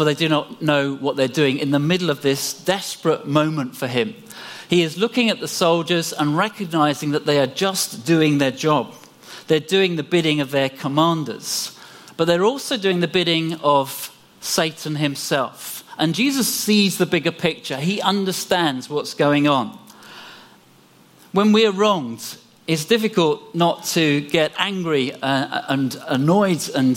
for 0.00 0.04
they 0.04 0.14
do 0.14 0.30
not 0.30 0.62
know 0.62 0.94
what 0.94 1.16
they're 1.16 1.28
doing, 1.28 1.58
in 1.58 1.72
the 1.72 1.78
middle 1.78 2.08
of 2.08 2.22
this 2.22 2.54
desperate 2.64 3.26
moment 3.26 3.76
for 3.76 3.86
him? 3.86 4.14
He 4.70 4.80
is 4.80 4.96
looking 4.96 5.28
at 5.28 5.40
the 5.40 5.46
soldiers 5.46 6.14
and 6.14 6.38
recognizing 6.38 7.10
that 7.10 7.26
they 7.26 7.38
are 7.38 7.46
just 7.46 8.06
doing 8.06 8.38
their 8.38 8.50
job. 8.50 8.94
They're 9.46 9.60
doing 9.60 9.96
the 9.96 10.02
bidding 10.02 10.40
of 10.40 10.52
their 10.52 10.70
commanders, 10.70 11.78
but 12.16 12.24
they're 12.24 12.46
also 12.46 12.78
doing 12.78 13.00
the 13.00 13.08
bidding 13.08 13.56
of 13.56 14.10
Satan 14.40 14.94
himself 14.94 15.84
And 15.98 16.14
Jesus 16.14 16.48
sees 16.48 16.96
the 16.96 17.04
bigger 17.04 17.30
picture, 17.30 17.76
he 17.76 18.00
understands 18.00 18.88
what's 18.88 19.12
going 19.12 19.48
on. 19.48 19.78
When 21.32 21.52
we're 21.52 21.72
wronged, 21.72 22.24
it's 22.66 22.86
difficult 22.86 23.54
not 23.54 23.84
to 23.92 24.22
get 24.22 24.52
angry 24.56 25.12
uh, 25.12 25.60
and 25.68 25.94
annoyed 26.08 26.66
and 26.74 26.96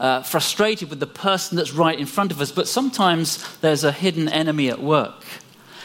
uh, 0.00 0.22
frustrated 0.22 0.90
with 0.90 0.98
the 0.98 1.06
person 1.06 1.56
that's 1.56 1.72
right 1.72 1.98
in 1.98 2.06
front 2.06 2.32
of 2.32 2.40
us, 2.40 2.50
but 2.50 2.66
sometimes 2.66 3.58
there's 3.58 3.84
a 3.84 3.92
hidden 3.92 4.28
enemy 4.28 4.68
at 4.68 4.82
work. 4.82 5.24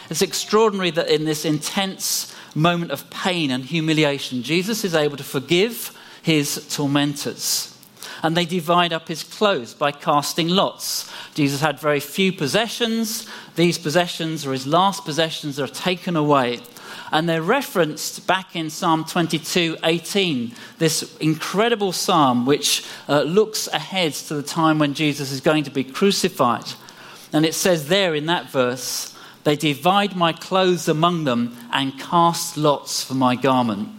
It's 0.10 0.22
extraordinary 0.22 0.92
that 0.92 1.10
in 1.10 1.26
this 1.26 1.46
intense 1.46 2.34
moment 2.56 2.92
of 2.92 3.10
pain 3.10 3.52
and 3.52 3.66
humiliation, 3.66 4.42
Jesus 4.42 4.84
is 4.84 4.96
able 4.96 5.18
to 5.18 5.24
forgive 5.24 5.96
his 6.24 6.68
tormentors 6.74 7.76
and 8.24 8.36
they 8.36 8.46
divide 8.46 8.94
up 8.94 9.08
his 9.08 9.24
clothes 9.24 9.74
by 9.74 9.92
casting 9.92 10.48
lots. 10.48 11.12
Jesus 11.36 11.62
had 11.62 11.80
very 11.80 12.00
few 12.00 12.34
possessions. 12.34 13.28
These 13.56 13.78
possessions, 13.78 14.48
or 14.48 14.54
his 14.54 14.66
last 14.66 15.06
possessions, 15.06 15.60
are 15.60 15.68
taken 15.68 16.16
away. 16.16 16.60
And 17.12 17.28
they're 17.28 17.42
referenced 17.42 18.28
back 18.28 18.56
in 18.56 18.70
Psalm 18.70 19.06
22 19.06 19.78
18, 19.84 20.54
this 20.78 21.16
incredible 21.18 21.92
psalm 21.92 22.46
which 22.46 22.86
uh, 23.08 23.22
looks 23.22 23.68
ahead 23.68 24.14
to 24.14 24.36
the 24.36 24.44
time 24.44 24.80
when 24.80 24.94
Jesus 24.94 25.32
is 25.32 25.42
going 25.42 25.64
to 25.66 25.72
be 25.72 25.84
crucified. 25.84 26.66
And 27.34 27.46
it 27.46 27.54
says 27.54 27.88
there 27.88 28.16
in 28.16 28.28
that 28.28 28.50
verse, 28.50 29.16
they 29.44 29.56
divide 29.56 30.16
my 30.16 30.34
clothes 30.34 30.88
among 30.88 31.24
them 31.26 31.56
and 31.72 32.00
cast 32.00 32.58
lots 32.58 33.04
for 33.04 33.14
my 33.14 33.36
garment. 33.36 33.90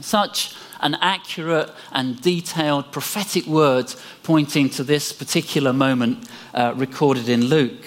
Such 0.00 0.54
an 0.80 0.96
accurate 1.00 1.70
and 1.92 2.20
detailed 2.20 2.92
prophetic 2.92 3.46
word 3.46 3.92
pointing 4.22 4.70
to 4.70 4.84
this 4.84 5.12
particular 5.12 5.72
moment 5.72 6.28
uh, 6.54 6.72
recorded 6.76 7.28
in 7.28 7.46
Luke, 7.46 7.84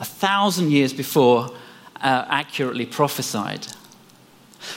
a 0.00 0.04
thousand 0.04 0.72
years 0.72 0.92
before 0.92 1.50
uh, 2.02 2.24
accurately 2.28 2.86
prophesied. 2.86 3.66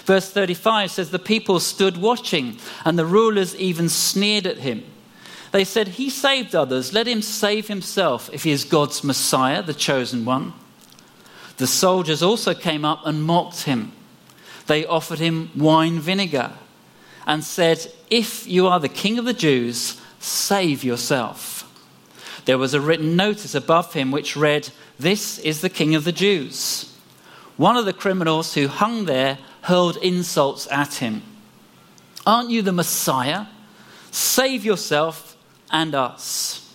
Verse 0.06 0.30
35 0.32 0.92
says, 0.92 1.12
The 1.12 1.20
people 1.20 1.60
stood 1.60 1.98
watching, 1.98 2.58
and 2.84 2.98
the 2.98 3.06
rulers 3.06 3.56
even 3.56 3.90
sneered 3.90 4.48
at 4.48 4.58
him. 4.58 4.84
They 5.52 5.64
said, 5.64 5.90
He 5.90 6.10
saved 6.10 6.56
others, 6.56 6.94
let 6.94 7.08
him 7.08 7.22
save 7.22 7.68
himself 7.68 8.30
if 8.34 8.44
he 8.44 8.52
is 8.52 8.64
God's 8.64 9.04
Messiah, 9.04 9.62
the 9.62 9.74
chosen 9.74 10.26
one. 10.26 10.54
The 11.58 11.68
soldiers 11.68 12.22
also 12.22 12.54
came 12.54 12.84
up 12.84 13.06
and 13.06 13.24
mocked 13.24 13.64
him. 13.64 13.94
They 14.68 14.86
offered 14.86 15.20
him 15.20 15.52
wine 15.56 16.00
vinegar 16.00 16.52
and 17.26 17.44
said, 17.44 17.92
If 18.10 18.48
you 18.48 18.68
are 18.68 18.80
the 18.80 18.90
king 18.90 19.18
of 19.18 19.26
the 19.26 19.34
Jews, 19.34 20.02
save 20.20 20.84
yourself. 20.84 21.62
There 22.46 22.58
was 22.58 22.74
a 22.74 22.82
written 22.82 23.16
notice 23.16 23.56
above 23.56 23.94
him 23.94 24.12
which 24.12 24.36
read, 24.36 24.70
This 25.00 25.40
is 25.40 25.62
the 25.62 25.70
king 25.70 25.96
of 25.96 26.04
the 26.04 26.12
Jews. 26.12 26.95
One 27.58 27.78
of 27.78 27.86
the 27.86 27.94
criminals 27.94 28.54
who 28.54 28.68
hung 28.68 29.06
there 29.06 29.38
hurled 29.62 29.98
insults 29.98 30.68
at 30.70 30.96
him. 30.96 31.24
Aren't 32.26 32.50
you 32.50 32.62
the 32.62 32.72
Messiah? 32.72 33.46
Save 34.12 34.66
yourself 34.66 35.38
and 35.72 35.96
us. 35.96 36.74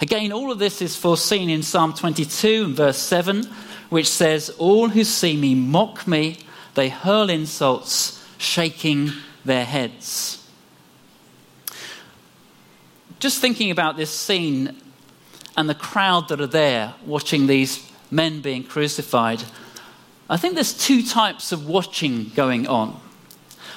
Again, 0.00 0.32
all 0.32 0.50
of 0.50 0.58
this 0.58 0.82
is 0.82 0.96
foreseen 0.96 1.48
in 1.48 1.62
Psalm 1.62 1.92
22 1.92 2.64
and 2.64 2.74
verse 2.74 2.98
7, 2.98 3.44
which 3.88 4.08
says, 4.08 4.50
All 4.58 4.88
who 4.88 5.04
see 5.04 5.36
me 5.36 5.54
mock 5.54 6.08
me, 6.08 6.38
they 6.74 6.88
hurl 6.88 7.30
insults 7.30 8.24
shaking 8.38 9.12
their 9.44 9.64
heads. 9.64 10.44
Just 13.20 13.40
thinking 13.40 13.70
about 13.70 13.96
this 13.96 14.10
scene 14.10 14.76
and 15.56 15.68
the 15.68 15.74
crowd 15.74 16.28
that 16.28 16.40
are 16.40 16.46
there 16.48 16.94
watching 17.06 17.46
these 17.46 17.91
men 18.12 18.40
being 18.40 18.62
crucified, 18.62 19.42
I 20.30 20.36
think 20.36 20.54
there's 20.54 20.72
two 20.76 21.02
types 21.02 21.50
of 21.50 21.66
watching 21.66 22.30
going 22.34 22.68
on. 22.68 23.00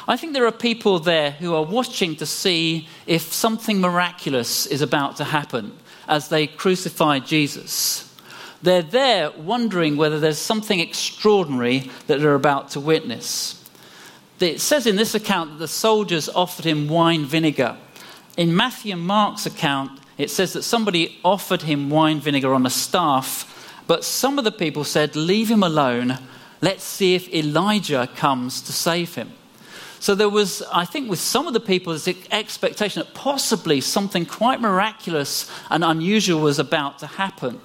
I 0.07 0.17
think 0.17 0.33
there 0.33 0.45
are 0.45 0.51
people 0.51 0.99
there 0.99 1.31
who 1.31 1.55
are 1.55 1.63
watching 1.63 2.15
to 2.17 2.25
see 2.25 2.87
if 3.07 3.33
something 3.33 3.81
miraculous 3.81 4.67
is 4.67 4.81
about 4.81 5.17
to 5.17 5.23
happen 5.23 5.75
as 6.07 6.29
they 6.29 6.45
crucify 6.45 7.19
Jesus. 7.19 8.13
They're 8.61 8.83
there 8.83 9.31
wondering 9.31 9.97
whether 9.97 10.19
there's 10.19 10.37
something 10.37 10.79
extraordinary 10.79 11.91
that 12.07 12.19
they're 12.19 12.35
about 12.35 12.69
to 12.71 12.79
witness. 12.79 13.63
It 14.39 14.61
says 14.61 14.85
in 14.85 14.95
this 14.95 15.15
account 15.15 15.51
that 15.51 15.59
the 15.59 15.67
soldiers 15.67 16.29
offered 16.29 16.65
him 16.65 16.87
wine 16.87 17.25
vinegar. 17.25 17.77
In 18.37 18.55
Matthew 18.55 18.93
and 18.93 19.05
Mark's 19.05 19.45
account, 19.45 19.99
it 20.17 20.29
says 20.29 20.53
that 20.53 20.63
somebody 20.63 21.19
offered 21.23 21.61
him 21.61 21.89
wine 21.89 22.19
vinegar 22.19 22.53
on 22.53 22.65
a 22.65 22.69
staff, 22.69 23.51
but 23.87 24.03
some 24.03 24.37
of 24.37 24.43
the 24.43 24.51
people 24.51 24.83
said, 24.83 25.15
Leave 25.15 25.49
him 25.49 25.63
alone. 25.63 26.17
Let's 26.61 26.83
see 26.83 27.15
if 27.15 27.31
Elijah 27.33 28.09
comes 28.15 28.61
to 28.61 28.73
save 28.73 29.15
him. 29.15 29.31
So 29.99 30.13
there 30.13 30.29
was, 30.29 30.61
I 30.71 30.85
think, 30.85 31.09
with 31.09 31.19
some 31.19 31.47
of 31.47 31.53
the 31.53 31.59
people, 31.59 31.93
this 31.93 32.07
expectation 32.31 33.01
that 33.01 33.13
possibly 33.13 33.81
something 33.81 34.25
quite 34.25 34.61
miraculous 34.61 35.49
and 35.69 35.83
unusual 35.83 36.41
was 36.41 36.59
about 36.59 36.99
to 36.99 37.07
happen. 37.07 37.59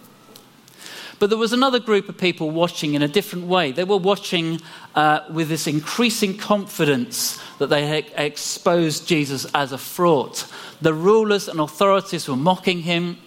But 1.19 1.29
there 1.29 1.39
was 1.39 1.53
another 1.53 1.79
group 1.79 2.09
of 2.09 2.17
people 2.17 2.51
watching 2.51 2.95
in 2.95 3.03
a 3.03 3.09
different 3.09 3.47
way. 3.47 3.73
They 3.73 3.85
were 3.85 3.99
watching 3.99 4.61
uh, 4.95 5.21
with 5.31 5.51
this 5.51 5.67
increasing 5.67 6.39
confidence 6.39 7.39
that 7.59 7.67
they 7.67 7.87
had 7.87 8.07
exposed 8.17 9.07
Jesus 9.07 9.45
as 9.55 9.73
a 9.73 9.79
fraud. 9.79 10.43
The 10.81 10.95
rulers 10.95 11.47
and 11.47 11.61
authorities 11.61 12.27
were 12.27 12.37
mocking 12.37 12.81
him. 12.81 13.19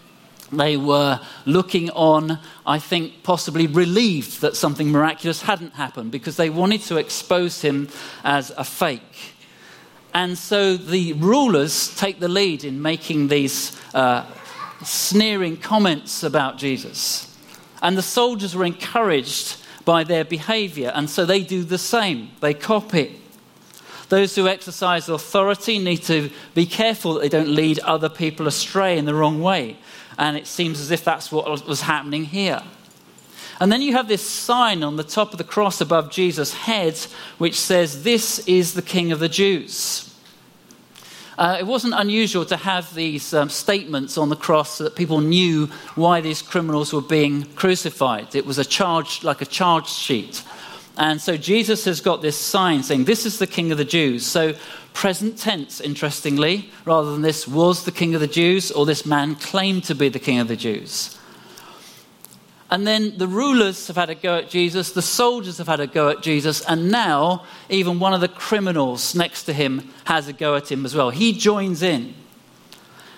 They 0.57 0.77
were 0.77 1.19
looking 1.45 1.89
on, 1.91 2.39
I 2.65 2.79
think, 2.79 3.23
possibly 3.23 3.67
relieved 3.67 4.41
that 4.41 4.55
something 4.55 4.91
miraculous 4.91 5.41
hadn't 5.41 5.73
happened 5.73 6.11
because 6.11 6.37
they 6.37 6.49
wanted 6.49 6.81
to 6.83 6.97
expose 6.97 7.61
him 7.61 7.89
as 8.23 8.51
a 8.51 8.63
fake. 8.63 9.33
And 10.13 10.37
so 10.37 10.77
the 10.77 11.13
rulers 11.13 11.95
take 11.95 12.19
the 12.19 12.27
lead 12.27 12.63
in 12.63 12.81
making 12.81 13.29
these 13.29 13.75
uh, 13.95 14.25
sneering 14.83 15.57
comments 15.57 16.23
about 16.23 16.57
Jesus. 16.57 17.35
And 17.81 17.97
the 17.97 18.03
soldiers 18.03 18.55
were 18.55 18.65
encouraged 18.65 19.57
by 19.85 20.03
their 20.03 20.23
behavior, 20.23 20.91
and 20.95 21.09
so 21.09 21.25
they 21.25 21.41
do 21.41 21.63
the 21.63 21.77
same. 21.77 22.29
They 22.39 22.53
copy. 22.53 23.19
Those 24.09 24.35
who 24.35 24.47
exercise 24.47 25.09
authority 25.09 25.79
need 25.79 26.03
to 26.03 26.29
be 26.53 26.65
careful 26.65 27.13
that 27.13 27.21
they 27.21 27.29
don't 27.29 27.49
lead 27.49 27.79
other 27.79 28.09
people 28.09 28.47
astray 28.47 28.97
in 28.97 29.05
the 29.05 29.15
wrong 29.15 29.41
way. 29.41 29.77
And 30.17 30.37
it 30.37 30.47
seems 30.47 30.79
as 30.79 30.91
if 30.91 31.03
that's 31.03 31.31
what 31.31 31.67
was 31.67 31.81
happening 31.81 32.25
here. 32.25 32.61
And 33.59 33.71
then 33.71 33.81
you 33.81 33.93
have 33.93 34.07
this 34.07 34.27
sign 34.27 34.83
on 34.83 34.97
the 34.97 35.03
top 35.03 35.31
of 35.31 35.37
the 35.37 35.43
cross 35.43 35.79
above 35.79 36.11
Jesus' 36.11 36.53
head, 36.53 36.97
which 37.37 37.59
says, 37.59 38.03
This 38.03 38.39
is 38.47 38.73
the 38.73 38.81
King 38.81 39.11
of 39.11 39.19
the 39.19 39.29
Jews. 39.29 40.13
Uh, 41.37 41.57
it 41.59 41.65
wasn't 41.65 41.93
unusual 41.95 42.45
to 42.45 42.57
have 42.57 42.93
these 42.93 43.33
um, 43.33 43.49
statements 43.49 44.17
on 44.17 44.29
the 44.29 44.35
cross 44.35 44.75
so 44.75 44.83
that 44.83 44.95
people 44.95 45.19
knew 45.19 45.67
why 45.95 46.21
these 46.21 46.41
criminals 46.41 46.93
were 46.93 47.01
being 47.01 47.43
crucified. 47.55 48.35
It 48.35 48.45
was 48.45 48.59
a 48.59 48.65
charge, 48.65 49.23
like 49.23 49.41
a 49.41 49.45
charge 49.45 49.87
sheet. 49.87 50.43
And 50.97 51.19
so 51.19 51.37
Jesus 51.37 51.85
has 51.85 52.01
got 52.01 52.21
this 52.21 52.37
sign 52.37 52.83
saying, 52.83 53.05
This 53.05 53.25
is 53.25 53.39
the 53.39 53.47
King 53.47 53.71
of 53.71 53.77
the 53.77 53.85
Jews. 53.85 54.25
So, 54.25 54.53
present 54.93 55.39
tense, 55.39 55.81
interestingly, 55.81 56.69
rather 56.85 57.11
than 57.11 57.23
this 57.23 57.47
was 57.47 57.83
the 57.83 57.91
King 57.91 58.13
of 58.13 58.21
the 58.21 58.27
Jews 58.27 58.71
or 58.71 58.85
this 58.85 59.05
man 59.05 59.35
claimed 59.35 59.85
to 59.85 59.95
be 59.95 60.07
the 60.09 60.19
King 60.19 60.39
of 60.39 60.47
the 60.47 60.55
Jews. 60.55 61.17
And 62.69 62.87
then 62.87 63.17
the 63.17 63.27
rulers 63.27 63.87
have 63.87 63.97
had 63.97 64.09
a 64.09 64.15
go 64.15 64.37
at 64.37 64.49
Jesus, 64.49 64.91
the 64.91 65.01
soldiers 65.01 65.59
have 65.59 65.67
had 65.67 65.79
a 65.79 65.85
go 65.85 66.09
at 66.09 66.23
Jesus, 66.23 66.61
and 66.61 66.89
now 66.89 67.43
even 67.69 67.99
one 67.99 68.15
of 68.15 68.21
the 68.21 68.27
criminals 68.27 69.13
next 69.13 69.43
to 69.43 69.53
him 69.53 69.91
has 70.05 70.27
a 70.27 70.33
go 70.33 70.55
at 70.55 70.71
him 70.71 70.83
as 70.83 70.95
well. 70.95 71.11
He 71.11 71.33
joins 71.33 71.83
in. 71.83 72.15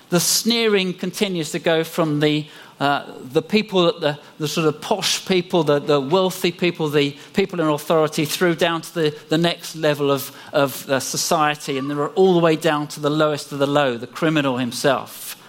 The 0.10 0.20
sneering 0.20 0.94
continues 0.94 1.51
to 1.51 1.60
go 1.60 1.84
from 1.84 2.20
the, 2.20 2.48
uh, 2.79 3.10
the 3.22 3.41
people, 3.41 4.00
the, 4.00 4.20
the 4.38 4.48
sort 4.48 4.67
of 4.67 4.82
posh 4.82 5.25
people, 5.25 5.63
the, 5.63 5.79
the 5.79 6.00
wealthy 6.00 6.51
people, 6.51 6.89
the 6.89 7.15
people 7.34 7.62
in 7.62 7.67
authority, 7.67 8.25
through 8.25 8.55
down 8.55 8.82
to 8.82 8.94
the, 8.94 9.17
the 9.29 9.38
next 9.38 9.75
level 9.75 10.12
of, 10.12 10.36
of 10.51 10.89
uh, 10.89 11.00
society, 11.00 11.77
and 11.77 11.89
they're 11.89 12.10
all 12.10 12.34
the 12.34 12.41
way 12.41 12.58
down 12.58 12.88
to 12.88 13.00
the 13.00 13.10
lowest 13.10 13.53
of 13.53 13.60
the 13.60 13.67
low, 13.67 13.98
the 13.98 14.08
criminal 14.08 14.58
himself. 14.58 15.41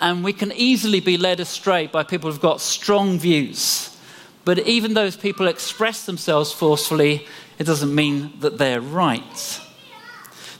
And 0.00 0.22
we 0.22 0.32
can 0.32 0.52
easily 0.52 1.00
be 1.00 1.16
led 1.16 1.40
astray 1.40 1.88
by 1.88 2.04
people 2.04 2.30
who've 2.30 2.40
got 2.40 2.60
strong 2.60 3.18
views. 3.18 3.96
But 4.44 4.60
even 4.60 4.94
those 4.94 5.16
people 5.16 5.48
express 5.48 6.06
themselves 6.06 6.52
forcefully, 6.52 7.26
it 7.58 7.64
doesn't 7.64 7.92
mean 7.92 8.32
that 8.38 8.58
they're 8.58 8.80
right. 8.80 9.60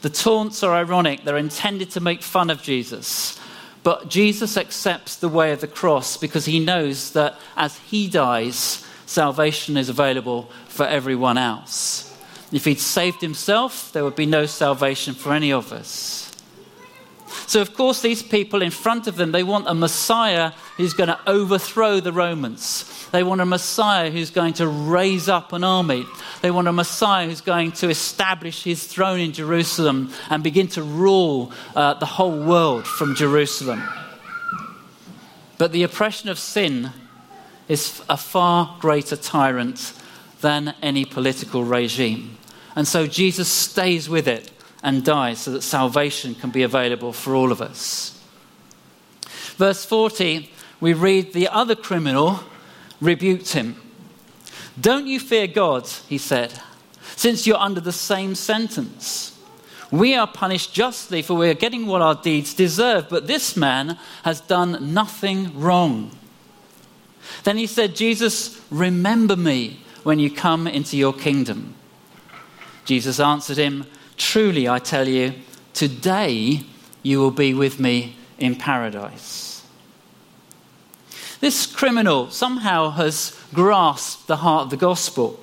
The 0.02 0.10
taunts 0.10 0.64
are 0.64 0.74
ironic, 0.74 1.24
they're 1.24 1.36
intended 1.36 1.90
to 1.92 2.00
make 2.00 2.22
fun 2.22 2.50
of 2.50 2.62
Jesus. 2.62 3.37
But 3.88 4.10
Jesus 4.10 4.58
accepts 4.58 5.16
the 5.16 5.30
way 5.30 5.50
of 5.50 5.62
the 5.62 5.66
cross 5.66 6.18
because 6.18 6.44
he 6.44 6.60
knows 6.60 7.12
that 7.12 7.40
as 7.56 7.78
he 7.78 8.06
dies, 8.06 8.84
salvation 9.06 9.78
is 9.78 9.88
available 9.88 10.50
for 10.66 10.84
everyone 10.84 11.38
else. 11.38 12.14
If 12.52 12.66
he'd 12.66 12.80
saved 12.80 13.22
himself, 13.22 13.90
there 13.94 14.04
would 14.04 14.14
be 14.14 14.26
no 14.26 14.44
salvation 14.44 15.14
for 15.14 15.32
any 15.32 15.50
of 15.54 15.72
us. 15.72 16.27
So, 17.46 17.60
of 17.60 17.74
course, 17.74 18.02
these 18.02 18.22
people 18.22 18.62
in 18.62 18.70
front 18.70 19.06
of 19.06 19.16
them, 19.16 19.32
they 19.32 19.42
want 19.42 19.68
a 19.68 19.74
Messiah 19.74 20.52
who's 20.76 20.92
going 20.92 21.08
to 21.08 21.18
overthrow 21.26 22.00
the 22.00 22.12
Romans. 22.12 23.08
They 23.10 23.22
want 23.22 23.40
a 23.40 23.46
Messiah 23.46 24.10
who's 24.10 24.30
going 24.30 24.54
to 24.54 24.66
raise 24.66 25.28
up 25.28 25.52
an 25.52 25.64
army. 25.64 26.06
They 26.42 26.50
want 26.50 26.68
a 26.68 26.72
Messiah 26.72 27.26
who's 27.26 27.40
going 27.40 27.72
to 27.72 27.88
establish 27.88 28.64
his 28.64 28.86
throne 28.86 29.20
in 29.20 29.32
Jerusalem 29.32 30.12
and 30.30 30.42
begin 30.42 30.68
to 30.68 30.82
rule 30.82 31.52
uh, 31.74 31.94
the 31.94 32.06
whole 32.06 32.44
world 32.44 32.86
from 32.86 33.14
Jerusalem. 33.14 33.82
But 35.56 35.72
the 35.72 35.82
oppression 35.82 36.28
of 36.28 36.38
sin 36.38 36.90
is 37.66 38.02
a 38.08 38.16
far 38.16 38.76
greater 38.80 39.16
tyrant 39.16 39.92
than 40.40 40.74
any 40.82 41.04
political 41.04 41.64
regime. 41.64 42.36
And 42.76 42.86
so 42.86 43.06
Jesus 43.06 43.48
stays 43.48 44.08
with 44.08 44.28
it 44.28 44.50
and 44.82 45.04
die 45.04 45.34
so 45.34 45.50
that 45.50 45.62
salvation 45.62 46.34
can 46.34 46.50
be 46.50 46.62
available 46.62 47.12
for 47.12 47.34
all 47.34 47.52
of 47.52 47.60
us. 47.60 48.20
Verse 49.56 49.84
40, 49.84 50.50
we 50.80 50.92
read 50.92 51.32
the 51.32 51.48
other 51.48 51.74
criminal 51.74 52.40
rebuked 53.00 53.52
him. 53.52 53.80
Don't 54.80 55.06
you 55.06 55.18
fear 55.18 55.46
God, 55.48 55.88
he 56.08 56.18
said, 56.18 56.60
since 57.16 57.46
you're 57.46 57.56
under 57.56 57.80
the 57.80 57.92
same 57.92 58.34
sentence. 58.34 59.36
We 59.90 60.14
are 60.14 60.26
punished 60.26 60.74
justly, 60.74 61.22
for 61.22 61.34
we 61.34 61.48
are 61.48 61.54
getting 61.54 61.86
what 61.86 62.02
our 62.02 62.14
deeds 62.14 62.54
deserve, 62.54 63.08
but 63.08 63.26
this 63.26 63.56
man 63.56 63.98
has 64.22 64.40
done 64.40 64.92
nothing 64.92 65.58
wrong. 65.58 66.12
Then 67.44 67.56
he 67.56 67.66
said, 67.66 67.96
Jesus, 67.96 68.60
remember 68.70 69.34
me 69.34 69.80
when 70.04 70.18
you 70.18 70.30
come 70.30 70.66
into 70.66 70.96
your 70.96 71.12
kingdom. 71.12 71.74
Jesus 72.84 73.18
answered 73.18 73.56
him, 73.56 73.86
Truly, 74.18 74.68
I 74.68 74.80
tell 74.80 75.08
you, 75.08 75.32
today 75.72 76.64
you 77.02 77.20
will 77.20 77.30
be 77.30 77.54
with 77.54 77.80
me 77.80 78.16
in 78.38 78.56
paradise. 78.56 79.48
This 81.40 81.66
criminal 81.66 82.30
somehow 82.30 82.90
has 82.90 83.38
grasped 83.54 84.26
the 84.26 84.36
heart 84.36 84.64
of 84.64 84.70
the 84.70 84.76
gospel. 84.76 85.38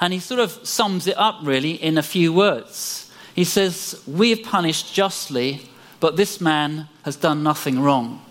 And 0.00 0.12
he 0.12 0.18
sort 0.18 0.40
of 0.40 0.66
sums 0.66 1.06
it 1.06 1.18
up 1.18 1.40
really 1.42 1.72
in 1.72 1.98
a 1.98 2.02
few 2.02 2.32
words. 2.32 3.10
He 3.34 3.44
says, 3.44 4.02
We 4.06 4.30
have 4.30 4.42
punished 4.42 4.94
justly, 4.94 5.68
but 6.00 6.16
this 6.16 6.40
man 6.40 6.88
has 7.04 7.16
done 7.16 7.42
nothing 7.42 7.80
wrong. 7.80 8.22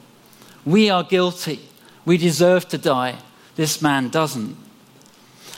We 0.66 0.90
are 0.90 1.04
guilty. 1.04 1.60
We 2.06 2.18
deserve 2.18 2.68
to 2.70 2.78
die. 2.78 3.20
This 3.56 3.82
man 3.82 4.10
doesn't. 4.10 4.58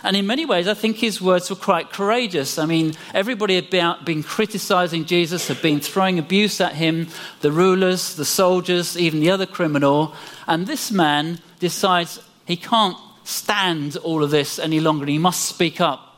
And 0.03 0.17
in 0.17 0.27
many 0.27 0.45
ways, 0.45 0.67
I 0.67 0.74
think 0.74 0.98
his 0.98 1.22
words 1.22 1.50
were 1.50 1.55
quite 1.55 1.91
courageous. 1.91 2.60
I 2.60 2.65
mean, 2.65 2.93
everybody 3.13 3.55
had 3.55 3.69
been 4.03 4.22
criticizing 4.22 5.05
Jesus, 5.05 5.48
had 5.48 5.62
been 5.62 5.79
throwing 5.79 6.19
abuse 6.19 6.60
at 6.60 6.74
him 6.74 7.07
the 7.39 7.51
rulers, 7.51 8.15
the 8.15 8.25
soldiers, 8.25 8.98
even 8.98 9.22
the 9.22 9.31
other 9.31 9.45
criminal. 9.45 10.13
And 10.45 10.67
this 10.67 10.91
man 10.91 11.39
decides 11.60 12.19
he 12.45 12.57
can't 12.57 12.98
stand 13.24 13.95
all 13.98 14.24
of 14.24 14.31
this 14.31 14.60
any 14.60 14.81
longer 14.81 15.05
he 15.05 15.17
must 15.17 15.45
speak 15.45 15.79
up 15.79 16.17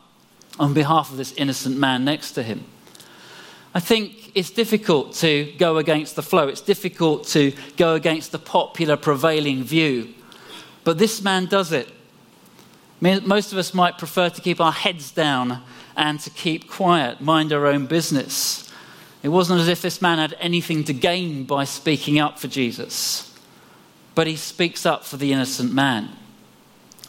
on 0.59 0.73
behalf 0.73 1.11
of 1.11 1.17
this 1.17 1.33
innocent 1.33 1.77
man 1.77 2.03
next 2.03 2.31
to 2.31 2.41
him. 2.41 2.65
I 3.75 3.79
think 3.81 4.31
it's 4.33 4.49
difficult 4.49 5.13
to 5.15 5.53
go 5.57 5.77
against 5.77 6.15
the 6.15 6.23
flow. 6.23 6.47
It's 6.47 6.61
difficult 6.61 7.27
to 7.27 7.53
go 7.77 7.93
against 7.93 8.31
the 8.31 8.39
popular 8.39 8.97
prevailing 8.97 9.63
view. 9.63 10.13
But 10.83 10.97
this 10.97 11.21
man 11.21 11.45
does 11.45 11.71
it. 11.71 11.91
Most 13.01 13.51
of 13.51 13.57
us 13.57 13.73
might 13.73 13.97
prefer 13.97 14.29
to 14.29 14.41
keep 14.41 14.61
our 14.61 14.71
heads 14.71 15.11
down 15.11 15.61
and 15.97 16.19
to 16.21 16.29
keep 16.29 16.69
quiet, 16.69 17.21
mind 17.21 17.53
our 17.53 17.65
own 17.67 17.85
business. 17.85 18.71
It 19.21 19.29
wasn't 19.29 19.61
as 19.61 19.67
if 19.67 19.81
this 19.81 20.01
man 20.01 20.17
had 20.17 20.35
anything 20.39 20.83
to 20.85 20.93
gain 20.93 21.45
by 21.45 21.63
speaking 21.63 22.19
up 22.19 22.39
for 22.39 22.47
Jesus, 22.47 23.33
but 24.13 24.27
he 24.27 24.35
speaks 24.35 24.85
up 24.85 25.03
for 25.03 25.17
the 25.17 25.33
innocent 25.33 25.73
man. 25.73 26.09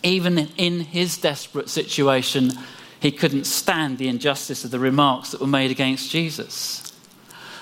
Even 0.03 0.39
in 0.57 0.81
his 0.81 1.19
desperate 1.19 1.69
situation, 1.69 2.53
he 3.01 3.13
couldn't 3.13 3.45
stand 3.45 3.99
the 3.99 4.09
injustice 4.09 4.65
of 4.65 4.71
the 4.71 4.79
remarks 4.79 5.31
that 5.31 5.41
were 5.41 5.47
made 5.47 5.71
against 5.71 6.11
Jesus. 6.11 6.93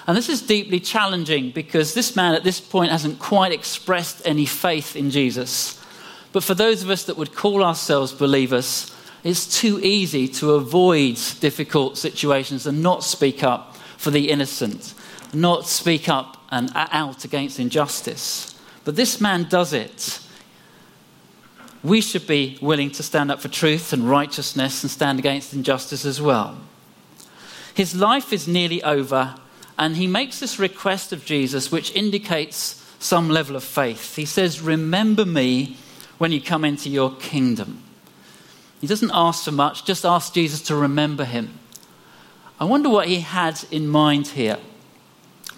And 0.07 0.17
this 0.17 0.29
is 0.29 0.43
deeply 0.43 0.81
challenging 0.81 1.51
because 1.51 1.95
this 1.95 2.15
man 2.15 2.35
at 2.35 2.45
this 2.45 2.61
point 2.61 2.91
hasn't 2.91 3.19
quite 3.19 3.53
expressed 3.53 4.23
any 4.25 4.45
faith 4.45 4.97
in 4.97 5.11
Jesus. 5.11 5.81
But 6.35 6.43
for 6.43 6.55
those 6.55 6.83
of 6.83 6.91
us 6.91 7.05
that 7.05 7.17
would 7.17 7.33
call 7.33 7.63
ourselves 7.63 8.13
believers, 8.13 8.93
it's 9.23 9.61
too 9.61 9.79
easy 9.81 10.27
to 10.29 10.55
avoid 10.55 11.17
difficult 11.39 11.97
situations 11.97 12.67
and 12.67 12.83
not 12.83 13.05
speak 13.05 13.45
up 13.45 13.77
for 13.97 14.11
the 14.11 14.31
innocent, 14.31 14.95
not 15.33 15.69
speak 15.69 16.09
up 16.09 16.37
and 16.51 16.73
out 16.75 17.25
against 17.25 17.61
injustice. 17.61 18.53
But 18.85 18.97
this 18.97 19.21
man 19.21 19.45
does 19.49 19.73
it. 19.73 20.19
We 21.85 22.01
should 22.01 22.27
be 22.27 22.59
willing 22.61 22.91
to 22.91 23.05
stand 23.05 23.31
up 23.31 23.41
for 23.41 23.49
truth 23.49 23.93
and 23.93 24.11
righteousness 24.11 24.83
and 24.83 24.91
stand 24.91 25.21
against 25.21 25.55
injustice 25.55 26.05
as 26.05 26.21
well. 26.21 26.59
His 27.75 27.95
life 27.95 28.33
is 28.33 28.49
nearly 28.49 28.83
over, 28.83 29.37
and 29.79 29.97
he 29.97 30.09
makes 30.09 30.41
this 30.41 30.59
request 30.59 31.13
of 31.13 31.25
Jesus, 31.25 31.71
which 31.71 31.95
indicates 31.95 32.85
some 32.99 33.29
level 33.29 33.55
of 33.55 33.63
faith. 33.63 34.17
He 34.17 34.25
says, 34.25 34.61
Remember 34.61 35.25
me 35.25 35.77
when 36.25 36.33
you 36.33 36.41
come 36.41 36.65
into 36.65 36.89
your 36.89 37.15
kingdom. 37.17 37.83
He 38.81 38.87
doesn't 38.87 39.11
ask 39.13 39.45
for 39.45 39.53
much, 39.53 39.85
just 39.85 40.07
ask 40.07 40.33
Jesus 40.33 40.63
to 40.63 40.75
remember 40.75 41.27
him. 41.27 41.59
I 42.59 42.65
wonder 42.65 42.89
what 42.89 43.09
he 43.09 43.21
had 43.21 43.63
in 43.71 43.87
mind 43.87 44.29
here. 44.29 44.57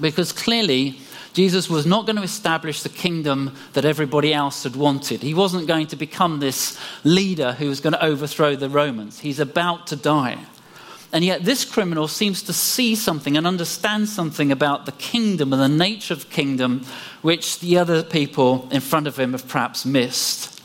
Because 0.00 0.32
clearly, 0.32 0.98
Jesus 1.34 1.70
was 1.70 1.86
not 1.86 2.04
going 2.04 2.16
to 2.16 2.22
establish 2.24 2.82
the 2.82 2.88
kingdom 2.88 3.54
that 3.74 3.84
everybody 3.84 4.34
else 4.34 4.64
had 4.64 4.74
wanted. 4.74 5.22
He 5.22 5.34
wasn't 5.34 5.68
going 5.68 5.86
to 5.86 5.94
become 5.94 6.40
this 6.40 6.76
leader 7.04 7.52
who 7.52 7.68
was 7.68 7.78
going 7.78 7.92
to 7.92 8.04
overthrow 8.04 8.56
the 8.56 8.68
Romans. 8.68 9.20
He's 9.20 9.38
about 9.38 9.86
to 9.86 9.94
die. 9.94 10.36
And 11.12 11.24
yet, 11.24 11.44
this 11.44 11.64
criminal 11.64 12.08
seems 12.08 12.42
to 12.42 12.52
see 12.52 12.96
something 12.96 13.36
and 13.36 13.46
understand 13.46 14.08
something 14.08 14.50
about 14.50 14.84
the 14.84 14.92
kingdom 14.92 15.52
and 15.52 15.62
the 15.62 15.68
nature 15.68 16.12
of 16.12 16.28
the 16.28 16.34
kingdom, 16.34 16.84
which 17.22 17.60
the 17.60 17.78
other 17.78 18.02
people 18.02 18.68
in 18.72 18.80
front 18.80 19.06
of 19.06 19.16
him 19.16 19.30
have 19.30 19.46
perhaps 19.46 19.86
missed. 19.86 20.55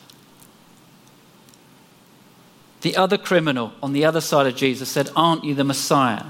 The 2.81 2.97
other 2.97 3.17
criminal 3.17 3.73
on 3.81 3.93
the 3.93 4.05
other 4.05 4.21
side 4.21 4.47
of 4.47 4.55
Jesus 4.55 4.89
said, 4.89 5.09
Aren't 5.15 5.43
you 5.43 5.55
the 5.55 5.63
Messiah? 5.63 6.25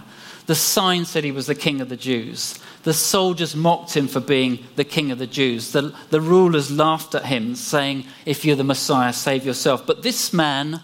The 0.47 0.55
sign 0.55 1.05
said 1.05 1.23
he 1.23 1.31
was 1.31 1.47
the 1.47 1.55
king 1.55 1.81
of 1.81 1.89
the 1.89 1.95
Jews. 1.95 2.59
The 2.83 2.93
soldiers 2.93 3.55
mocked 3.55 3.95
him 3.95 4.07
for 4.07 4.19
being 4.19 4.65
the 4.75 4.83
king 4.83 5.11
of 5.11 5.19
the 5.19 5.27
Jews. 5.27 5.71
The, 5.71 5.95
the 6.09 6.19
rulers 6.19 6.71
laughed 6.71 7.15
at 7.15 7.25
him, 7.25 7.55
saying, 7.55 8.05
If 8.25 8.43
you're 8.43 8.55
the 8.55 8.63
Messiah, 8.63 9.13
save 9.13 9.45
yourself. 9.45 9.85
But 9.85 10.03
this 10.03 10.33
man 10.33 10.81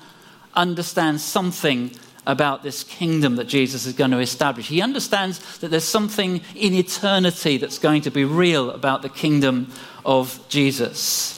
understands 0.53 1.23
something 1.23 1.91
about 2.25 2.61
this 2.61 2.83
kingdom 2.83 3.37
that 3.37 3.47
Jesus 3.47 3.85
is 3.85 3.93
going 3.93 4.11
to 4.11 4.19
establish. 4.19 4.67
He 4.67 4.81
understands 4.81 5.59
that 5.59 5.69
there's 5.69 5.83
something 5.83 6.41
in 6.55 6.73
eternity 6.73 7.57
that's 7.57 7.79
going 7.79 8.01
to 8.03 8.11
be 8.11 8.25
real 8.25 8.69
about 8.71 9.01
the 9.01 9.09
kingdom 9.09 9.71
of 10.05 10.39
Jesus. 10.49 11.36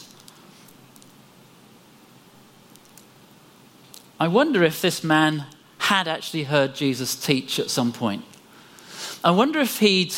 I 4.19 4.27
wonder 4.27 4.63
if 4.63 4.81
this 4.81 5.03
man 5.03 5.45
had 5.77 6.07
actually 6.07 6.43
heard 6.43 6.75
Jesus 6.75 7.15
teach 7.15 7.57
at 7.59 7.69
some 7.69 7.93
point. 7.93 8.23
I 9.23 9.31
wonder 9.31 9.59
if 9.59 9.79
he'd 9.79 10.13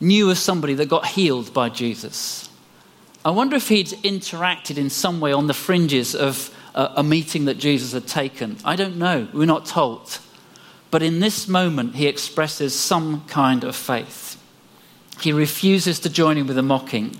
knew 0.00 0.30
of 0.30 0.38
somebody 0.38 0.74
that 0.74 0.88
got 0.88 1.06
healed 1.06 1.54
by 1.54 1.68
Jesus. 1.68 2.50
I 3.24 3.30
wonder 3.30 3.56
if 3.56 3.68
he'd 3.68 3.88
interacted 3.88 4.76
in 4.76 4.90
some 4.90 5.20
way 5.20 5.32
on 5.32 5.46
the 5.46 5.54
fringes 5.54 6.14
of 6.14 6.54
a, 6.74 6.90
a 6.96 7.02
meeting 7.02 7.46
that 7.46 7.58
Jesus 7.58 7.92
had 7.92 8.06
taken. 8.06 8.56
I 8.64 8.76
don't 8.76 8.96
know. 8.96 9.28
We're 9.32 9.46
not 9.46 9.64
told. 9.64 10.18
But 10.90 11.02
in 11.02 11.20
this 11.20 11.48
moment, 11.48 11.94
he 11.94 12.06
expresses 12.06 12.78
some 12.78 13.24
kind 13.28 13.64
of 13.64 13.74
faith. 13.74 14.38
He 15.20 15.32
refuses 15.32 16.00
to 16.00 16.10
join 16.10 16.36
in 16.36 16.46
with 16.46 16.56
the 16.56 16.62
mocking. 16.62 17.16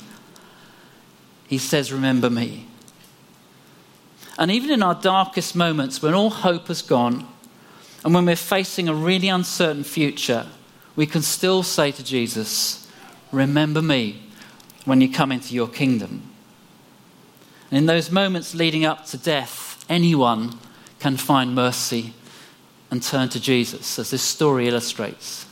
He 1.46 1.58
says, 1.58 1.92
Remember 1.92 2.28
me. 2.28 2.66
And 4.38 4.50
even 4.50 4.70
in 4.70 4.82
our 4.82 4.94
darkest 4.94 5.54
moments, 5.54 6.00
when 6.00 6.14
all 6.14 6.30
hope 6.30 6.68
has 6.68 6.82
gone, 6.82 7.28
and 8.04 8.14
when 8.14 8.24
we're 8.24 8.36
facing 8.36 8.88
a 8.88 8.94
really 8.94 9.28
uncertain 9.28 9.84
future, 9.84 10.46
we 10.96 11.06
can 11.06 11.22
still 11.22 11.62
say 11.62 11.92
to 11.92 12.02
Jesus, 12.02 12.88
Remember 13.30 13.80
me 13.80 14.22
when 14.84 15.00
you 15.00 15.10
come 15.10 15.32
into 15.32 15.54
your 15.54 15.68
kingdom. 15.68 16.30
And 17.70 17.78
in 17.78 17.86
those 17.86 18.10
moments 18.10 18.54
leading 18.54 18.84
up 18.84 19.06
to 19.06 19.16
death, 19.16 19.84
anyone 19.88 20.58
can 20.98 21.16
find 21.16 21.54
mercy 21.54 22.12
and 22.90 23.02
turn 23.02 23.30
to 23.30 23.40
Jesus, 23.40 23.98
as 23.98 24.10
this 24.10 24.22
story 24.22 24.68
illustrates. 24.68 25.46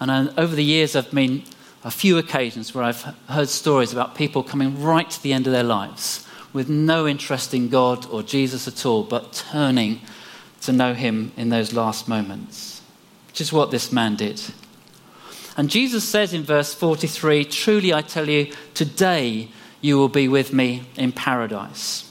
And 0.00 0.10
uh, 0.10 0.32
over 0.36 0.54
the 0.54 0.64
years, 0.64 0.94
I've 0.94 1.10
been 1.10 1.44
a 1.84 1.90
few 1.90 2.18
occasions 2.18 2.74
where 2.74 2.84
I've 2.84 3.02
heard 3.28 3.48
stories 3.48 3.92
about 3.92 4.14
people 4.14 4.42
coming 4.42 4.82
right 4.82 5.08
to 5.08 5.22
the 5.22 5.32
end 5.32 5.46
of 5.46 5.52
their 5.52 5.62
lives 5.62 6.27
with 6.52 6.68
no 6.68 7.06
interest 7.06 7.54
in 7.54 7.68
God 7.68 8.06
or 8.06 8.22
Jesus 8.22 8.66
at 8.66 8.86
all, 8.86 9.02
but 9.02 9.32
turning 9.32 10.00
to 10.62 10.72
know 10.72 10.94
Him 10.94 11.32
in 11.36 11.50
those 11.50 11.72
last 11.72 12.08
moments, 12.08 12.82
which 13.28 13.40
is 13.40 13.52
what 13.52 13.70
this 13.70 13.92
man 13.92 14.16
did. 14.16 14.40
And 15.56 15.68
Jesus 15.70 16.08
says 16.08 16.32
in 16.32 16.44
verse 16.44 16.72
43 16.72 17.44
Truly 17.44 17.92
I 17.92 18.02
tell 18.02 18.28
you, 18.28 18.52
today 18.74 19.48
you 19.80 19.98
will 19.98 20.08
be 20.08 20.28
with 20.28 20.52
me 20.52 20.84
in 20.96 21.12
paradise. 21.12 22.04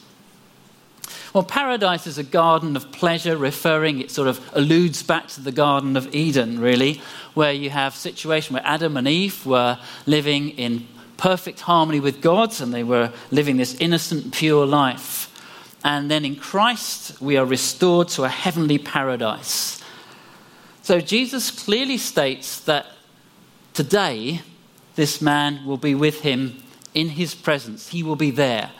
Well, 1.34 1.44
paradise 1.44 2.08
is 2.08 2.18
a 2.18 2.24
garden 2.24 2.76
of 2.76 2.92
pleasure, 2.92 3.38
referring, 3.38 4.00
it 4.00 4.12
sort 4.12 4.28
of 4.28 4.42
alludes 4.54 5.04
back 5.04 5.28
to 5.30 5.42
the 5.42 5.52
Garden 5.52 5.96
of 5.96 6.14
Eden, 6.16 6.60
really, 6.60 7.02
where 7.36 7.52
you 7.52 7.70
have 7.70 7.96
situation 7.96 8.54
where 8.54 8.66
Adam 8.66 8.98
and 8.98 9.08
Eve 9.08 9.46
were 9.46 9.78
living 10.06 10.50
in 10.52 10.88
perfect 11.18 11.62
harmony 11.62 12.00
with 12.00 12.22
God 12.22 12.60
and 12.62 12.74
they 12.74 12.84
were 12.84 13.12
living 13.32 13.58
this 13.58 13.76
innocent, 13.76 14.34
pure 14.34 14.66
life. 14.66 15.34
And 15.84 16.10
then 16.10 16.26
in 16.26 16.36
Christ, 16.36 17.22
we 17.22 17.38
are 17.38 17.46
restored 17.46 18.08
to 18.10 18.24
a 18.24 18.30
heavenly 18.30 18.78
paradise. 18.78 19.82
So 20.82 21.00
Jesus 21.02 21.52
clearly 21.52 21.98
states 21.98 22.62
that 22.62 22.86
today, 23.74 24.42
this 24.96 25.22
man 25.22 25.66
will 25.66 25.78
be 25.78 25.96
with 25.96 26.22
him 26.22 26.64
in 26.94 27.10
his 27.10 27.36
presence. 27.36 27.90
He 27.90 28.04
will 28.04 28.16
be 28.16 28.32
there. 28.32 28.72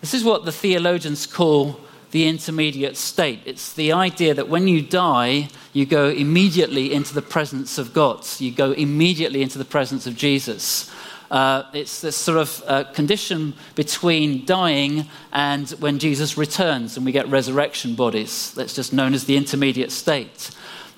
This 0.00 0.14
is 0.14 0.24
what 0.24 0.44
the 0.44 0.52
theologians 0.52 1.26
call 1.26 1.78
the 2.12 2.28
intermediate 2.28 2.96
state. 2.96 3.40
It's 3.46 3.72
the 3.72 3.92
idea 3.92 4.34
that 4.34 4.48
when 4.48 4.68
you 4.68 4.82
die, 4.82 5.48
you 5.72 5.86
go 5.86 6.08
immediately 6.08 6.92
into 6.92 7.14
the 7.14 7.22
presence 7.22 7.78
of 7.78 7.92
God. 7.92 8.26
You 8.38 8.52
go 8.52 8.72
immediately 8.72 9.42
into 9.42 9.58
the 9.58 9.64
presence 9.64 10.06
of 10.06 10.14
Jesus. 10.14 10.90
Uh, 11.30 11.64
it's 11.72 12.02
this 12.02 12.14
sort 12.14 12.36
of 12.36 12.62
uh, 12.66 12.84
condition 12.92 13.54
between 13.74 14.44
dying 14.44 15.06
and 15.32 15.70
when 15.80 15.98
Jesus 15.98 16.36
returns 16.36 16.98
and 16.98 17.06
we 17.06 17.12
get 17.12 17.26
resurrection 17.28 17.94
bodies. 17.94 18.52
That's 18.52 18.74
just 18.74 18.92
known 18.92 19.14
as 19.14 19.24
the 19.24 19.38
intermediate 19.38 19.90
state. 19.90 20.50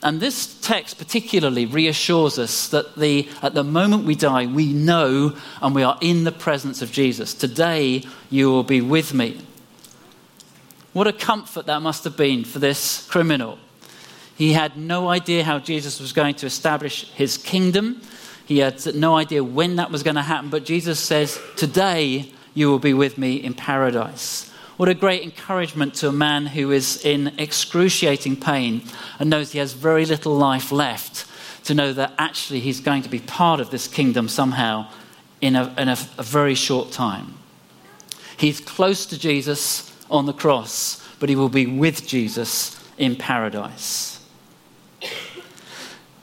And 0.02 0.18
this 0.18 0.58
text 0.60 0.98
particularly 0.98 1.64
reassures 1.64 2.40
us 2.40 2.68
that 2.70 2.96
the, 2.96 3.28
at 3.40 3.54
the 3.54 3.62
moment 3.62 4.04
we 4.04 4.16
die, 4.16 4.46
we 4.46 4.72
know 4.72 5.36
and 5.62 5.74
we 5.74 5.84
are 5.84 5.96
in 6.00 6.24
the 6.24 6.32
presence 6.32 6.82
of 6.82 6.90
Jesus. 6.90 7.32
Today, 7.32 8.02
you 8.28 8.50
will 8.50 8.64
be 8.64 8.80
with 8.80 9.14
me. 9.14 9.40
What 10.94 11.08
a 11.08 11.12
comfort 11.12 11.66
that 11.66 11.82
must 11.82 12.04
have 12.04 12.16
been 12.16 12.44
for 12.44 12.60
this 12.60 13.06
criminal. 13.08 13.58
He 14.36 14.52
had 14.52 14.76
no 14.76 15.08
idea 15.08 15.42
how 15.42 15.58
Jesus 15.58 16.00
was 16.00 16.12
going 16.12 16.36
to 16.36 16.46
establish 16.46 17.10
his 17.10 17.36
kingdom. 17.36 18.00
He 18.46 18.58
had 18.58 18.94
no 18.94 19.16
idea 19.16 19.42
when 19.42 19.76
that 19.76 19.90
was 19.90 20.04
going 20.04 20.14
to 20.14 20.22
happen, 20.22 20.50
but 20.50 20.64
Jesus 20.64 21.00
says, 21.00 21.40
Today 21.56 22.32
you 22.54 22.70
will 22.70 22.78
be 22.78 22.94
with 22.94 23.18
me 23.18 23.34
in 23.34 23.54
paradise. 23.54 24.52
What 24.76 24.88
a 24.88 24.94
great 24.94 25.24
encouragement 25.24 25.94
to 25.96 26.08
a 26.08 26.12
man 26.12 26.46
who 26.46 26.70
is 26.70 27.04
in 27.04 27.32
excruciating 27.38 28.36
pain 28.36 28.82
and 29.18 29.28
knows 29.28 29.50
he 29.50 29.58
has 29.58 29.72
very 29.72 30.06
little 30.06 30.36
life 30.36 30.70
left 30.70 31.26
to 31.64 31.74
know 31.74 31.92
that 31.92 32.12
actually 32.18 32.60
he's 32.60 32.78
going 32.78 33.02
to 33.02 33.08
be 33.08 33.18
part 33.18 33.58
of 33.58 33.70
this 33.70 33.88
kingdom 33.88 34.28
somehow 34.28 34.88
in 35.40 35.56
a, 35.56 35.74
in 35.76 35.88
a, 35.88 35.96
a 36.18 36.22
very 36.22 36.54
short 36.54 36.92
time. 36.92 37.34
He's 38.36 38.60
close 38.60 39.06
to 39.06 39.18
Jesus 39.18 39.90
on 40.10 40.26
the 40.26 40.32
cross, 40.32 41.06
but 41.18 41.28
he 41.28 41.36
will 41.36 41.48
be 41.48 41.66
with 41.66 42.06
Jesus 42.06 42.80
in 42.98 43.16
paradise. 43.16 44.20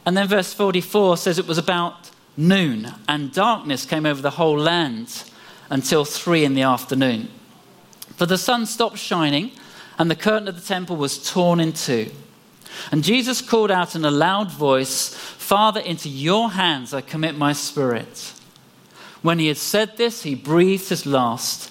And 0.06 0.18
then 0.18 0.28
verse 0.28 0.54
44 0.54 1.18
says 1.18 1.38
it 1.38 1.48
was 1.48 1.58
about 1.58 2.10
noon, 2.36 2.94
and 3.08 3.32
darkness 3.32 3.86
came 3.86 4.06
over 4.06 4.22
the 4.22 4.32
whole 4.32 4.58
land 4.58 5.24
until 5.70 6.06
three 6.06 6.44
in 6.44 6.54
the 6.54 6.64
afternoon. 6.64 7.30
For 8.16 8.26
the 8.26 8.38
sun 8.38 8.66
stopped 8.66 8.98
shining, 8.98 9.52
and 9.98 10.10
the 10.10 10.16
curtain 10.16 10.48
of 10.48 10.56
the 10.56 10.68
temple 10.68 10.96
was 10.96 11.30
torn 11.32 11.60
in 11.60 11.74
two. 11.74 12.12
And 12.92 13.04
Jesus 13.04 13.42
called 13.42 13.72
out 13.72 13.96
in 13.96 14.06
a 14.06 14.12
loud 14.12 14.52
voice, 14.52 15.14
Father, 15.14 15.80
into 15.80 16.10
your 16.10 16.52
hands 16.52 16.94
I 16.94 17.02
commit 17.02 17.38
my 17.38 17.54
spirit. 17.54 18.34
When 19.22 19.40
he 19.40 19.48
had 19.48 19.58
said 19.58 19.98
this, 19.98 20.24
he 20.24 20.34
breathed 20.36 20.90
his 20.90 21.06
last. 21.06 21.71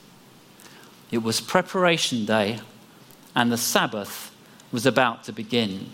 It 1.11 1.23
was 1.23 1.41
preparation 1.41 2.25
day, 2.25 2.59
and 3.35 3.51
the 3.51 3.57
Sabbath 3.57 4.33
was 4.71 4.85
about 4.85 5.25
to 5.25 5.33
begin. 5.33 5.89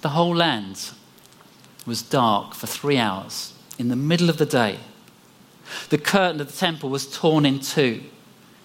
The 0.00 0.10
whole 0.10 0.34
land 0.34 0.90
was 1.86 2.02
dark 2.02 2.54
for 2.54 2.66
three 2.66 2.98
hours 2.98 3.54
in 3.78 3.88
the 3.88 3.96
middle 3.96 4.28
of 4.28 4.38
the 4.38 4.46
day. 4.46 4.78
The 5.88 5.98
curtain 5.98 6.40
of 6.40 6.48
the 6.48 6.56
temple 6.56 6.90
was 6.90 7.10
torn 7.10 7.46
in 7.46 7.60
two 7.60 8.02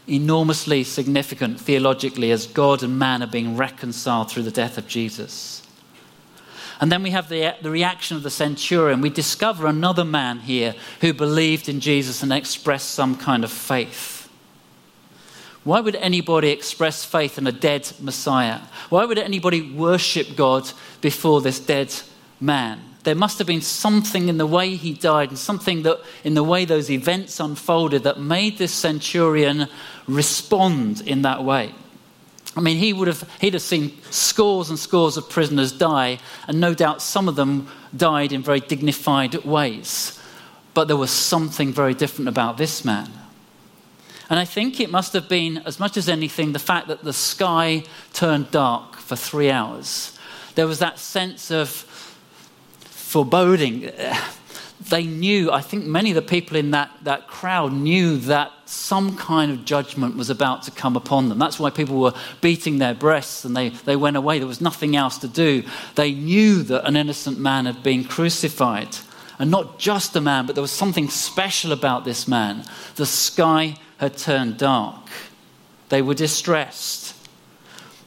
enormously 0.07 0.83
significant 0.83 1.59
theologically 1.59 2.31
as 2.31 2.47
God 2.47 2.83
and 2.83 2.97
man 2.97 3.21
are 3.21 3.27
being 3.27 3.55
reconciled 3.55 4.29
through 4.29 4.43
the 4.43 4.51
death 4.51 4.77
of 4.77 4.87
Jesus. 4.87 5.60
And 6.81 6.91
then 6.91 7.03
we 7.03 7.11
have 7.11 7.29
the, 7.29 7.55
the 7.61 7.69
reaction 7.69 8.17
of 8.17 8.23
the 8.23 8.29
centurion. 8.29 9.01
We 9.01 9.09
discover 9.09 9.67
another 9.67 10.03
man 10.03 10.39
here 10.39 10.75
who 10.99 11.13
believed 11.13 11.69
in 11.69 11.79
Jesus 11.79 12.23
and 12.23 12.33
expressed 12.33 12.89
some 12.89 13.15
kind 13.15 13.43
of 13.43 13.51
faith. 13.51 14.27
Why 15.63 15.79
would 15.79 15.95
anybody 15.95 16.49
express 16.49 17.05
faith 17.05 17.37
in 17.37 17.45
a 17.45 17.51
dead 17.51 17.89
Messiah? 18.01 18.61
Why 18.89 19.05
would 19.05 19.19
anybody 19.19 19.61
worship 19.61 20.35
God 20.35 20.69
before 21.01 21.39
this 21.39 21.59
dead 21.59 21.93
man? 22.39 22.91
there 23.03 23.15
must 23.15 23.37
have 23.39 23.47
been 23.47 23.61
something 23.61 24.29
in 24.29 24.37
the 24.37 24.45
way 24.45 24.75
he 24.75 24.93
died 24.93 25.29
and 25.29 25.37
something 25.37 25.83
that 25.83 25.99
in 26.23 26.33
the 26.33 26.43
way 26.43 26.65
those 26.65 26.89
events 26.89 27.39
unfolded 27.39 28.03
that 28.03 28.19
made 28.19 28.57
this 28.57 28.73
centurion 28.73 29.67
respond 30.07 31.01
in 31.01 31.23
that 31.23 31.43
way. 31.43 31.73
I 32.55 32.59
mean, 32.59 32.77
he 32.77 32.91
would 32.91 33.07
have, 33.07 33.29
he'd 33.39 33.53
have 33.53 33.61
seen 33.61 33.97
scores 34.09 34.69
and 34.69 34.77
scores 34.77 35.15
of 35.15 35.29
prisoners 35.29 35.71
die, 35.71 36.19
and 36.47 36.59
no 36.59 36.73
doubt 36.73 37.01
some 37.01 37.29
of 37.29 37.35
them 37.35 37.67
died 37.95 38.33
in 38.33 38.43
very 38.43 38.59
dignified 38.59 39.45
ways. 39.45 40.19
But 40.73 40.87
there 40.87 40.97
was 40.97 41.11
something 41.11 41.71
very 41.71 41.93
different 41.93 42.27
about 42.27 42.57
this 42.57 42.83
man. 42.83 43.09
And 44.29 44.39
I 44.39 44.45
think 44.45 44.79
it 44.79 44.89
must 44.89 45.13
have 45.13 45.27
been, 45.27 45.59
as 45.59 45.79
much 45.79 45.97
as 45.97 46.07
anything, 46.07 46.53
the 46.53 46.59
fact 46.59 46.87
that 46.87 47.03
the 47.03 47.13
sky 47.13 47.83
turned 48.13 48.51
dark 48.51 48.95
for 48.95 49.15
three 49.15 49.51
hours. 49.51 50.17
There 50.55 50.67
was 50.67 50.79
that 50.79 50.99
sense 50.99 51.51
of 51.51 51.69
foreboding. 52.79 53.91
They 54.89 55.03
knew, 55.03 55.51
I 55.51 55.61
think 55.61 55.85
many 55.85 56.09
of 56.09 56.15
the 56.15 56.21
people 56.21 56.57
in 56.57 56.71
that, 56.71 56.91
that 57.03 57.27
crowd 57.27 57.71
knew 57.71 58.17
that 58.17 58.51
some 58.65 59.15
kind 59.15 59.51
of 59.51 59.63
judgment 59.63 60.17
was 60.17 60.29
about 60.29 60.63
to 60.63 60.71
come 60.71 60.95
upon 60.95 61.29
them. 61.29 61.37
That's 61.37 61.59
why 61.59 61.69
people 61.69 61.99
were 61.99 62.13
beating 62.41 62.79
their 62.79 62.93
breasts 62.95 63.45
and 63.45 63.55
they, 63.55 63.69
they 63.69 63.95
went 63.95 64.17
away. 64.17 64.39
There 64.39 64.47
was 64.47 64.61
nothing 64.61 64.95
else 64.95 65.17
to 65.19 65.27
do. 65.27 65.63
They 65.95 66.13
knew 66.13 66.63
that 66.63 66.87
an 66.87 66.95
innocent 66.95 67.37
man 67.37 67.65
had 67.65 67.83
been 67.83 68.03
crucified. 68.03 68.97
And 69.37 69.51
not 69.51 69.79
just 69.79 70.15
a 70.15 70.21
man, 70.21 70.45
but 70.45 70.55
there 70.55 70.61
was 70.61 70.71
something 70.71 71.09
special 71.09 71.71
about 71.71 72.05
this 72.05 72.27
man. 72.27 72.63
The 72.95 73.05
sky 73.05 73.75
had 73.97 74.17
turned 74.17 74.57
dark. 74.57 75.07
They 75.89 76.01
were 76.01 76.13
distressed. 76.13 77.00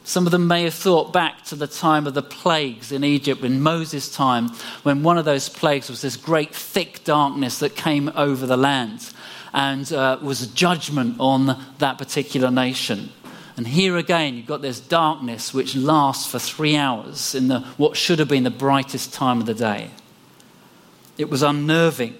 Some 0.05 0.27
of 0.27 0.31
them 0.31 0.47
may 0.47 0.63
have 0.65 0.75
thought 0.75 1.11
back 1.11 1.43
to 1.45 1.55
the 1.55 1.65
time 1.65 2.05
of 2.05 2.13
the 2.13 2.21
plagues 2.21 2.91
in 2.91 3.03
Egypt, 3.03 3.43
in 3.43 3.59
Moses' 3.59 4.13
time, 4.13 4.49
when 4.83 5.01
one 5.01 5.17
of 5.17 5.25
those 5.25 5.49
plagues 5.49 5.89
was 5.89 6.03
this 6.03 6.15
great 6.15 6.53
thick 6.53 7.03
darkness 7.03 7.57
that 7.57 7.75
came 7.75 8.11
over 8.15 8.45
the 8.45 8.55
land 8.55 9.11
and 9.51 9.91
uh, 9.91 10.19
was 10.21 10.43
a 10.43 10.47
judgment 10.53 11.15
on 11.19 11.59
that 11.79 11.97
particular 11.97 12.51
nation. 12.51 13.09
And 13.57 13.67
here 13.67 13.97
again, 13.97 14.35
you've 14.35 14.45
got 14.45 14.61
this 14.61 14.79
darkness 14.79 15.55
which 15.55 15.75
lasts 15.75 16.29
for 16.29 16.37
three 16.37 16.75
hours 16.77 17.33
in 17.33 17.47
the, 17.47 17.61
what 17.77 17.97
should 17.97 18.19
have 18.19 18.27
been 18.27 18.43
the 18.43 18.51
brightest 18.51 19.11
time 19.11 19.39
of 19.39 19.47
the 19.47 19.55
day. 19.55 19.89
It 21.17 21.31
was 21.31 21.41
unnerving. 21.41 22.15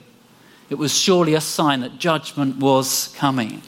It 0.72 0.76
was 0.76 0.98
surely 0.98 1.36
a 1.36 1.42
sign 1.42 1.82
that 1.82 2.00
judgment 2.00 2.58
was 2.58 3.14
coming. 3.16 3.62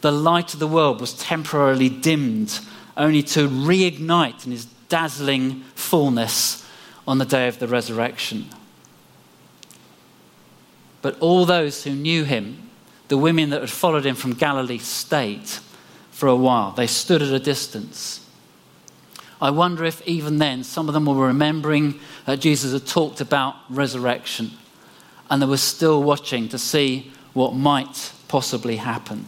the 0.00 0.12
light 0.12 0.54
of 0.54 0.60
the 0.60 0.66
world 0.66 1.00
was 1.00 1.12
temporarily 1.12 1.90
dimmed, 1.90 2.60
only 2.98 3.22
to 3.22 3.48
reignite 3.48 4.44
in 4.44 4.52
his 4.52 4.66
dazzling 4.88 5.62
fullness 5.74 6.66
on 7.06 7.18
the 7.18 7.24
day 7.24 7.48
of 7.48 7.58
the 7.58 7.68
resurrection. 7.68 8.46
But 11.00 11.18
all 11.20 11.46
those 11.46 11.84
who 11.84 11.92
knew 11.92 12.24
him, 12.24 12.68
the 13.06 13.16
women 13.16 13.50
that 13.50 13.60
had 13.60 13.70
followed 13.70 14.04
him 14.04 14.16
from 14.16 14.34
Galilee, 14.34 14.78
stayed 14.78 15.48
for 16.10 16.28
a 16.28 16.36
while. 16.36 16.72
They 16.72 16.88
stood 16.88 17.22
at 17.22 17.32
a 17.32 17.38
distance. 17.38 18.26
I 19.40 19.50
wonder 19.50 19.84
if 19.84 20.06
even 20.06 20.38
then 20.38 20.64
some 20.64 20.88
of 20.88 20.94
them 20.94 21.06
were 21.06 21.26
remembering 21.26 22.00
that 22.26 22.40
Jesus 22.40 22.72
had 22.72 22.86
talked 22.86 23.20
about 23.20 23.54
resurrection 23.70 24.50
and 25.30 25.40
they 25.40 25.46
were 25.46 25.56
still 25.56 26.02
watching 26.02 26.48
to 26.48 26.58
see 26.58 27.12
what 27.34 27.54
might 27.54 28.12
possibly 28.26 28.76
happen. 28.76 29.26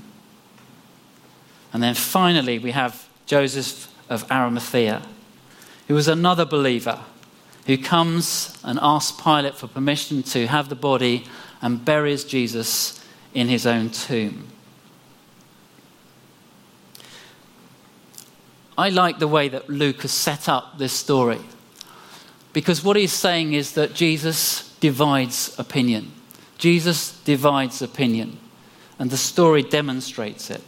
And 1.73 1.83
then 1.83 1.95
finally, 1.95 2.59
we 2.59 2.73
have 2.73 3.09
Joseph 3.31 3.87
of 4.09 4.29
Arimathea, 4.29 5.03
who 5.87 5.95
was 5.95 6.09
another 6.09 6.45
believer 6.45 6.99
who 7.64 7.79
comes 7.79 8.59
and 8.64 8.77
asks 8.83 9.23
Pilate 9.23 9.55
for 9.55 9.69
permission 9.69 10.25
to 10.25 10.49
have 10.49 10.69
the 10.69 10.75
body 10.75 11.25
and 11.62 11.85
buries 11.85 12.25
Jesus 12.25 13.01
in 13.33 13.47
his 13.47 13.69
own 13.69 13.90
tomb. 13.90 14.49
I 18.77 18.88
like 18.88 19.21
the 19.21 19.29
way 19.29 19.49
that 19.49 19.71
Luke 19.71 20.03
has 20.03 20.11
set 20.11 20.49
up 20.49 20.79
this 20.79 20.93
story 20.93 21.38
because 22.53 22.83
what 22.83 22.97
he's 22.97 23.12
saying 23.12 23.53
is 23.53 23.75
that 23.75 23.95
Jesus 23.95 24.77
divides 24.81 25.57
opinion. 25.57 26.11
Jesus 26.59 27.16
divides 27.23 27.81
opinion, 27.81 28.38
and 28.99 29.09
the 29.09 29.16
story 29.16 29.62
demonstrates 29.62 30.51
it. 30.51 30.64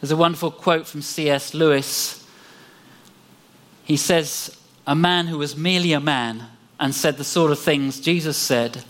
There's 0.00 0.10
a 0.10 0.16
wonderful 0.16 0.50
quote 0.50 0.86
from 0.86 1.02
C.S. 1.02 1.54
Lewis. 1.54 2.26
He 3.84 3.96
says, 3.96 4.56
A 4.86 4.94
man 4.94 5.26
who 5.26 5.38
was 5.38 5.56
merely 5.56 5.92
a 5.92 6.00
man 6.00 6.46
and 6.78 6.94
said 6.94 7.16
the 7.16 7.24
sort 7.24 7.50
of 7.50 7.58
things 7.58 8.00
Jesus 8.00 8.36
said 8.36 8.84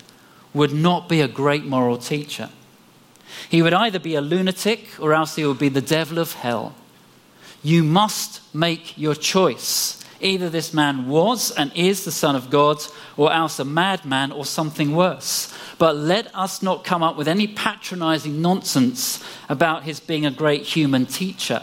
would 0.53 0.73
not 0.73 1.09
be 1.09 1.21
a 1.21 1.29
great 1.29 1.65
moral 1.65 1.97
teacher. 1.97 2.51
He 3.49 3.63
would 3.63 3.73
either 3.73 3.99
be 3.99 4.15
a 4.15 4.21
lunatic 4.21 4.89
or 4.99 5.15
else 5.15 5.37
he 5.37 5.47
would 5.47 5.59
be 5.59 5.69
the 5.69 5.81
devil 5.81 6.19
of 6.19 6.33
hell. 6.33 6.75
You 7.63 7.83
must 7.85 8.43
make 8.55 8.97
your 8.99 9.15
choice. 9.15 9.98
Either 10.21 10.51
this 10.51 10.75
man 10.75 11.09
was 11.09 11.51
and 11.53 11.71
is 11.75 12.05
the 12.05 12.11
Son 12.13 12.35
of 12.35 12.51
God, 12.51 12.79
or 13.17 13.33
else 13.33 13.59
a 13.59 13.65
madman 13.65 14.33
or 14.33 14.45
something 14.45 14.95
worse. 14.95 15.55
But 15.79 15.97
let 15.97 16.35
us 16.35 16.63
not 16.63 16.85
come 16.85 17.03
up 17.03 17.17
with 17.17 17.29
any 17.29 17.47
patronizing 17.47 18.43
nonsense 18.43 19.23
about 19.49 19.85
his 19.85 20.01
being 20.01 20.27
a 20.27 20.31
great 20.31 20.63
human 20.63 21.07
teacher. 21.07 21.63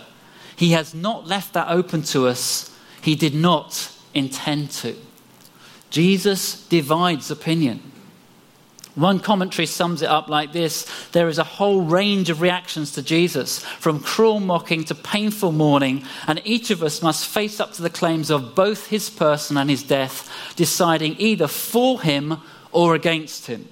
He 0.56 0.72
has 0.72 0.94
not 0.94 1.28
left 1.28 1.54
that 1.54 1.70
open 1.70 2.04
to 2.04 2.28
us, 2.28 2.74
he 3.02 3.16
did 3.16 3.36
not 3.36 3.92
intend 4.14 4.72
to. 4.72 4.96
Jesus 5.90 6.66
divides 6.68 7.30
opinion. 7.30 7.92
One 8.96 9.20
commentary 9.20 9.66
sums 9.66 10.02
it 10.02 10.10
up 10.10 10.30
like 10.30 10.54
this 10.54 10.86
There 11.12 11.28
is 11.28 11.38
a 11.38 11.44
whole 11.44 11.82
range 11.82 12.30
of 12.30 12.42
reactions 12.42 12.92
to 12.94 13.04
Jesus, 13.04 13.60
from 13.60 14.00
cruel 14.00 14.40
mocking 14.40 14.86
to 14.86 14.96
painful 14.96 15.52
mourning, 15.52 16.06
and 16.28 16.42
each 16.46 16.72
of 16.72 16.82
us 16.82 17.02
must 17.02 17.28
face 17.28 17.60
up 17.60 17.74
to 17.74 17.82
the 17.82 17.90
claims 17.90 18.30
of 18.32 18.56
both 18.56 18.88
his 18.88 19.10
person 19.10 19.58
and 19.58 19.70
his 19.70 19.84
death, 19.84 20.30
deciding 20.56 21.16
either 21.20 21.48
for 21.48 22.02
him 22.02 22.38
or 22.72 22.96
against 22.96 23.48
him. 23.48 23.68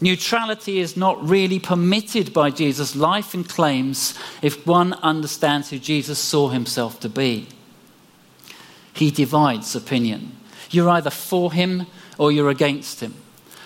Neutrality 0.00 0.80
is 0.80 0.96
not 0.96 1.28
really 1.28 1.60
permitted 1.60 2.32
by 2.32 2.50
Jesus' 2.50 2.96
life 2.96 3.34
and 3.34 3.48
claims 3.48 4.18
if 4.42 4.66
one 4.66 4.94
understands 4.94 5.70
who 5.70 5.78
Jesus 5.78 6.18
saw 6.18 6.48
himself 6.48 6.98
to 7.00 7.08
be. 7.08 7.46
He 8.92 9.12
divides 9.12 9.76
opinion. 9.76 10.36
You're 10.70 10.88
either 10.90 11.10
for 11.10 11.52
him 11.52 11.86
or 12.18 12.32
you're 12.32 12.50
against 12.50 12.98
him. 12.98 13.14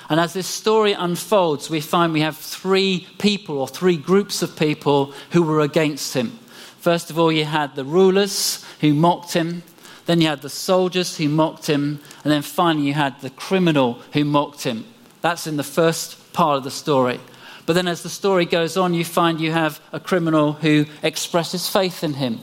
And 0.08 0.20
as 0.20 0.32
this 0.32 0.46
story 0.46 0.92
unfolds, 0.92 1.68
we 1.68 1.80
find 1.80 2.12
we 2.12 2.20
have 2.20 2.36
three 2.36 3.08
people 3.18 3.58
or 3.58 3.66
three 3.66 3.96
groups 3.96 4.40
of 4.42 4.56
people 4.56 5.12
who 5.30 5.42
were 5.42 5.60
against 5.60 6.14
him. 6.14 6.38
First 6.78 7.10
of 7.10 7.18
all, 7.18 7.32
you 7.32 7.44
had 7.44 7.74
the 7.74 7.84
rulers 7.84 8.64
who 8.80 8.94
mocked 8.94 9.32
him. 9.32 9.64
Then 10.06 10.20
you 10.20 10.28
had 10.28 10.42
the 10.42 10.48
soldiers 10.48 11.16
who 11.16 11.28
mocked 11.28 11.66
him. 11.66 12.00
And 12.22 12.32
then 12.32 12.42
finally, 12.42 12.86
you 12.86 12.94
had 12.94 13.20
the 13.20 13.30
criminal 13.30 13.94
who 14.12 14.24
mocked 14.24 14.62
him. 14.62 14.84
That's 15.22 15.48
in 15.48 15.56
the 15.56 15.64
first 15.64 16.32
part 16.32 16.58
of 16.58 16.64
the 16.64 16.70
story. 16.70 17.18
But 17.64 17.72
then, 17.72 17.88
as 17.88 18.04
the 18.04 18.08
story 18.08 18.44
goes 18.44 18.76
on, 18.76 18.94
you 18.94 19.04
find 19.04 19.40
you 19.40 19.50
have 19.50 19.80
a 19.92 19.98
criminal 19.98 20.52
who 20.52 20.86
expresses 21.02 21.68
faith 21.68 22.04
in 22.04 22.14
him, 22.14 22.38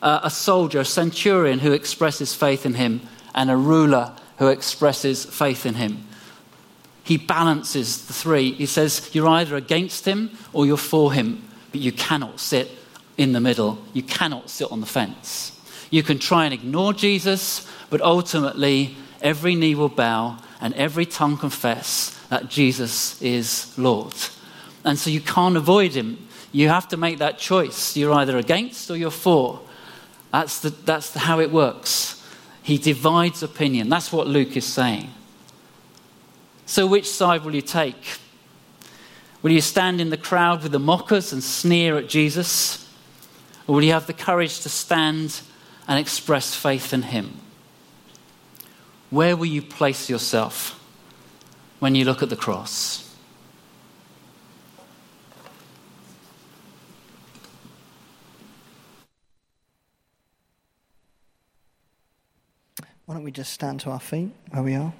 uh, 0.00 0.20
a 0.22 0.30
soldier, 0.30 0.80
a 0.80 0.84
centurion 0.84 1.58
who 1.58 1.72
expresses 1.72 2.34
faith 2.34 2.64
in 2.64 2.74
him, 2.74 3.00
and 3.34 3.50
a 3.50 3.56
ruler 3.56 4.12
who 4.38 4.46
expresses 4.46 5.24
faith 5.24 5.66
in 5.66 5.74
him 5.74 6.06
he 7.04 7.18
balances 7.18 8.06
the 8.06 8.14
three. 8.14 8.52
He 8.52 8.66
says, 8.66 9.10
You're 9.12 9.28
either 9.28 9.56
against 9.56 10.06
him 10.06 10.30
or 10.52 10.66
you're 10.66 10.76
for 10.78 11.12
him, 11.12 11.46
but 11.70 11.80
you 11.80 11.92
cannot 11.92 12.40
sit 12.40 12.70
in 13.16 13.32
the 13.32 13.40
middle. 13.40 13.78
You 13.92 14.02
cannot 14.02 14.50
sit 14.50 14.72
on 14.72 14.80
the 14.80 14.86
fence. 14.86 15.52
You 15.90 16.02
can 16.02 16.18
try 16.18 16.46
and 16.46 16.54
ignore 16.54 16.94
Jesus, 16.94 17.70
but 17.90 18.00
ultimately, 18.00 18.96
every 19.20 19.54
knee 19.54 19.74
will 19.74 19.90
bow 19.90 20.38
and 20.60 20.72
every 20.74 21.04
tongue 21.04 21.36
confess 21.36 22.18
that 22.30 22.48
Jesus 22.48 23.20
is 23.20 23.76
Lord. 23.78 24.14
And 24.82 24.98
so 24.98 25.10
you 25.10 25.20
can't 25.20 25.56
avoid 25.56 25.92
him. 25.92 26.26
You 26.52 26.70
have 26.70 26.88
to 26.88 26.96
make 26.96 27.18
that 27.18 27.38
choice. 27.38 27.96
You're 27.96 28.12
either 28.12 28.38
against 28.38 28.90
or 28.90 28.96
you're 28.96 29.10
for. 29.10 29.60
That's, 30.32 30.60
the, 30.60 30.70
that's 30.70 31.10
the, 31.10 31.20
how 31.20 31.38
it 31.40 31.50
works. 31.52 32.26
He 32.62 32.78
divides 32.78 33.42
opinion. 33.42 33.88
That's 33.88 34.10
what 34.10 34.26
Luke 34.26 34.56
is 34.56 34.64
saying. 34.64 35.10
So, 36.66 36.86
which 36.86 37.08
side 37.08 37.44
will 37.44 37.54
you 37.54 37.62
take? 37.62 38.18
Will 39.42 39.52
you 39.52 39.60
stand 39.60 40.00
in 40.00 40.08
the 40.08 40.16
crowd 40.16 40.62
with 40.62 40.72
the 40.72 40.78
mockers 40.78 41.32
and 41.32 41.42
sneer 41.42 41.98
at 41.98 42.08
Jesus? 42.08 42.88
Or 43.66 43.74
will 43.74 43.84
you 43.84 43.92
have 43.92 44.06
the 44.06 44.14
courage 44.14 44.60
to 44.60 44.68
stand 44.68 45.42
and 45.86 45.98
express 45.98 46.54
faith 46.54 46.94
in 46.94 47.02
Him? 47.02 47.40
Where 49.10 49.36
will 49.36 49.46
you 49.46 49.60
place 49.60 50.08
yourself 50.08 50.80
when 51.78 51.94
you 51.94 52.04
look 52.04 52.22
at 52.22 52.30
the 52.30 52.36
cross? 52.36 53.14
Why 63.04 63.14
don't 63.14 63.24
we 63.24 63.30
just 63.30 63.52
stand 63.52 63.80
to 63.80 63.90
our 63.90 64.00
feet 64.00 64.30
where 64.50 64.62
we 64.62 64.74
are? 64.74 64.94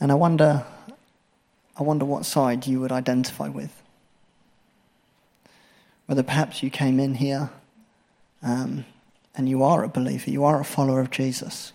And 0.00 0.10
I 0.10 0.14
wonder, 0.14 0.64
I 1.76 1.82
wonder 1.82 2.06
what 2.06 2.24
side 2.24 2.66
you 2.66 2.80
would 2.80 2.90
identify 2.90 3.48
with. 3.48 3.82
Whether 6.06 6.22
perhaps 6.22 6.62
you 6.62 6.70
came 6.70 6.98
in 6.98 7.14
here 7.14 7.50
um, 8.42 8.86
and 9.36 9.48
you 9.48 9.62
are 9.62 9.84
a 9.84 9.88
believer, 9.88 10.30
you 10.30 10.44
are 10.44 10.60
a 10.60 10.64
follower 10.64 11.00
of 11.00 11.10
Jesus. 11.10 11.72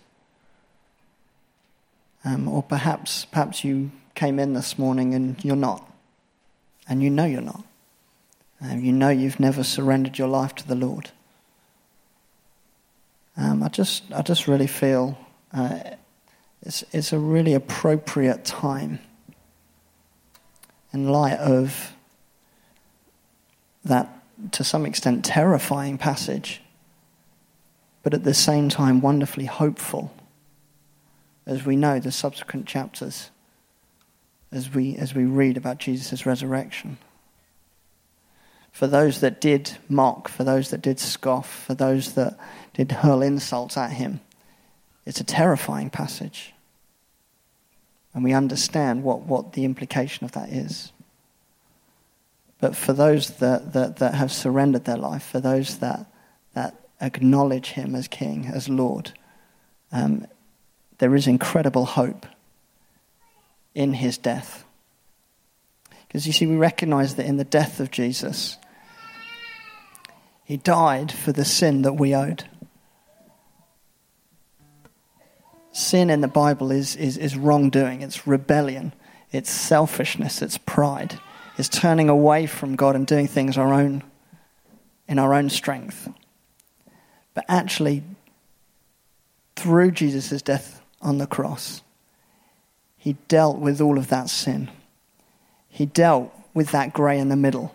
Um, 2.24 2.48
or 2.48 2.62
perhaps, 2.62 3.24
perhaps 3.24 3.62
you 3.62 3.92
came 4.16 4.40
in 4.40 4.52
this 4.52 4.76
morning 4.78 5.14
and 5.14 5.42
you're 5.44 5.54
not. 5.54 5.88
And 6.88 7.02
you 7.02 7.10
know 7.10 7.24
you're 7.24 7.40
not. 7.40 7.64
Um, 8.60 8.80
you 8.80 8.92
know 8.92 9.10
you've 9.10 9.38
never 9.38 9.62
surrendered 9.62 10.18
your 10.18 10.28
life 10.28 10.54
to 10.56 10.66
the 10.66 10.74
Lord. 10.74 11.10
Um, 13.36 13.62
I, 13.62 13.68
just, 13.68 14.04
I 14.12 14.22
just 14.22 14.48
really 14.48 14.66
feel 14.66 15.16
uh, 15.52 15.78
it's, 16.62 16.84
it's 16.92 17.12
a 17.12 17.18
really 17.18 17.54
appropriate 17.54 18.44
time 18.44 18.98
in 20.92 21.08
light 21.08 21.38
of 21.38 21.92
that, 23.84 24.08
to 24.52 24.64
some 24.64 24.86
extent, 24.86 25.24
terrifying 25.24 25.98
passage, 25.98 26.60
but 28.02 28.14
at 28.14 28.24
the 28.24 28.34
same 28.34 28.68
time, 28.68 29.00
wonderfully 29.00 29.46
hopeful, 29.46 30.12
as 31.46 31.64
we 31.64 31.76
know 31.76 31.98
the 31.98 32.12
subsequent 32.12 32.66
chapters, 32.66 33.30
as 34.50 34.72
we, 34.74 34.96
as 34.96 35.14
we 35.14 35.24
read 35.24 35.56
about 35.56 35.78
Jesus' 35.78 36.26
resurrection. 36.26 36.98
For 38.72 38.86
those 38.86 39.20
that 39.20 39.40
did 39.40 39.76
mock, 39.88 40.28
for 40.28 40.44
those 40.44 40.70
that 40.70 40.82
did 40.82 40.98
scoff, 40.98 41.64
for 41.64 41.74
those 41.74 42.12
that 42.14 42.38
did 42.74 42.92
hurl 42.92 43.22
insults 43.22 43.76
at 43.76 43.92
him, 43.92 44.20
it's 45.06 45.20
a 45.20 45.24
terrifying 45.24 45.88
passage 45.88 46.52
and 48.16 48.24
we 48.24 48.32
understand 48.32 49.04
what, 49.04 49.20
what 49.20 49.52
the 49.52 49.66
implication 49.66 50.24
of 50.24 50.32
that 50.32 50.48
is. 50.48 50.90
But 52.58 52.74
for 52.74 52.94
those 52.94 53.36
that, 53.36 53.74
that, 53.74 53.96
that 53.98 54.14
have 54.14 54.32
surrendered 54.32 54.86
their 54.86 54.96
life, 54.96 55.22
for 55.22 55.38
those 55.38 55.80
that, 55.80 56.06
that 56.54 56.74
acknowledge 56.98 57.72
Him 57.72 57.94
as 57.94 58.08
King, 58.08 58.46
as 58.46 58.70
Lord, 58.70 59.12
um, 59.92 60.26
there 60.96 61.14
is 61.14 61.26
incredible 61.26 61.84
hope 61.84 62.24
in 63.74 63.92
His 63.92 64.16
death. 64.16 64.64
Because 66.08 66.26
you 66.26 66.32
see, 66.32 66.46
we 66.46 66.56
recognize 66.56 67.16
that 67.16 67.26
in 67.26 67.36
the 67.36 67.44
death 67.44 67.80
of 67.80 67.90
Jesus, 67.90 68.56
He 70.42 70.56
died 70.56 71.12
for 71.12 71.32
the 71.32 71.44
sin 71.44 71.82
that 71.82 71.92
we 71.92 72.14
owed. 72.14 72.44
Sin 75.76 76.10
in 76.10 76.20
the 76.20 76.28
Bible 76.28 76.70
is, 76.70 76.96
is, 76.96 77.16
is 77.16 77.36
wrongdoing, 77.36 78.02
it's 78.02 78.26
rebellion, 78.26 78.94
it's 79.30 79.50
selfishness, 79.50 80.40
it's 80.40 80.58
pride 80.58 81.20
it's 81.58 81.68
turning 81.68 82.08
away 82.08 82.46
from 82.46 82.76
God 82.76 82.96
and 82.96 83.06
doing 83.06 83.26
things 83.26 83.56
our 83.56 83.72
own 83.72 84.02
in 85.08 85.18
our 85.18 85.34
own 85.34 85.48
strength. 85.50 86.08
But 87.32 87.44
actually, 87.48 88.02
through 89.54 89.92
Jesus' 89.92 90.42
death 90.42 90.82
on 91.00 91.18
the 91.18 91.26
cross, 91.26 91.82
he 92.96 93.14
dealt 93.28 93.58
with 93.58 93.80
all 93.80 93.98
of 93.98 94.08
that 94.08 94.28
sin. 94.28 94.68
He 95.68 95.86
dealt 95.86 96.32
with 96.54 96.72
that 96.72 96.92
grey 96.92 97.18
in 97.18 97.28
the 97.28 97.36
middle. 97.36 97.74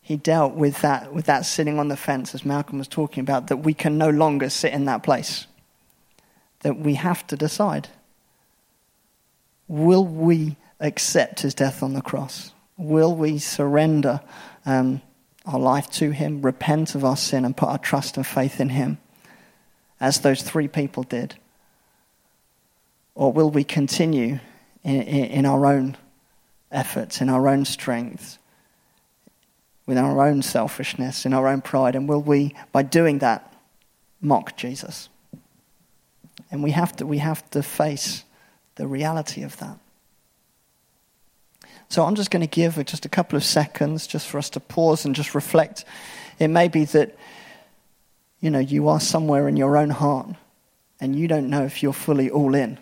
He 0.00 0.16
dealt 0.16 0.54
with 0.54 0.80
that, 0.80 1.12
with 1.12 1.26
that 1.26 1.44
sitting 1.44 1.78
on 1.78 1.88
the 1.88 1.96
fence, 1.96 2.34
as 2.34 2.44
Malcolm 2.44 2.78
was 2.78 2.88
talking 2.88 3.20
about, 3.20 3.48
that 3.48 3.58
we 3.58 3.74
can 3.74 3.98
no 3.98 4.08
longer 4.08 4.48
sit 4.48 4.72
in 4.72 4.86
that 4.86 5.02
place. 5.02 5.46
That 6.62 6.78
we 6.78 6.94
have 6.94 7.26
to 7.28 7.36
decide 7.36 7.88
will 9.68 10.04
we 10.04 10.56
accept 10.80 11.40
his 11.40 11.54
death 11.54 11.82
on 11.82 11.94
the 11.94 12.02
cross? 12.02 12.52
Will 12.76 13.14
we 13.14 13.38
surrender 13.38 14.20
um, 14.66 15.00
our 15.46 15.58
life 15.58 15.90
to 15.90 16.10
Him, 16.10 16.42
repent 16.42 16.94
of 16.94 17.04
our 17.04 17.16
sin, 17.16 17.44
and 17.44 17.56
put 17.56 17.68
our 17.68 17.78
trust 17.78 18.16
and 18.16 18.26
faith 18.26 18.60
in 18.60 18.70
Him, 18.70 18.98
as 20.00 20.20
those 20.20 20.42
three 20.42 20.68
people 20.68 21.02
did? 21.02 21.34
Or 23.14 23.32
will 23.32 23.50
we 23.50 23.64
continue 23.64 24.40
in, 24.84 25.02
in, 25.02 25.24
in 25.24 25.46
our 25.46 25.66
own 25.66 25.96
efforts, 26.70 27.20
in 27.20 27.28
our 27.28 27.48
own 27.48 27.64
strength, 27.64 28.38
with 29.86 29.98
our 29.98 30.26
own 30.26 30.42
selfishness, 30.42 31.26
in 31.26 31.32
our 31.32 31.48
own 31.48 31.60
pride? 31.60 31.94
And 31.96 32.08
will 32.08 32.22
we, 32.22 32.54
by 32.70 32.82
doing 32.82 33.18
that, 33.18 33.52
mock 34.20 34.56
Jesus? 34.56 35.08
And 36.50 36.62
we 36.62 36.70
have 36.70 36.96
to, 36.96 37.06
we 37.06 37.18
have 37.18 37.48
to 37.50 37.62
face 37.62 38.24
the 38.76 38.86
reality 38.86 39.42
of 39.42 39.56
that. 39.58 39.78
So 41.88 42.04
I'm 42.04 42.14
just 42.14 42.30
going 42.30 42.40
to 42.40 42.46
give 42.46 42.82
just 42.86 43.04
a 43.04 43.08
couple 43.08 43.36
of 43.36 43.44
seconds 43.44 44.06
just 44.06 44.26
for 44.26 44.38
us 44.38 44.48
to 44.50 44.60
pause 44.60 45.04
and 45.04 45.14
just 45.14 45.34
reflect. 45.34 45.84
It 46.38 46.48
may 46.48 46.68
be 46.68 46.84
that, 46.86 47.16
you 48.40 48.50
know, 48.50 48.58
you 48.58 48.88
are 48.88 49.00
somewhere 49.00 49.46
in 49.46 49.56
your 49.56 49.76
own 49.76 49.90
heart 49.90 50.28
and 51.00 51.14
you 51.14 51.28
don't 51.28 51.50
know 51.50 51.64
if 51.64 51.82
you're 51.82 51.92
fully 51.92 52.30
all 52.30 52.54
in. 52.54 52.78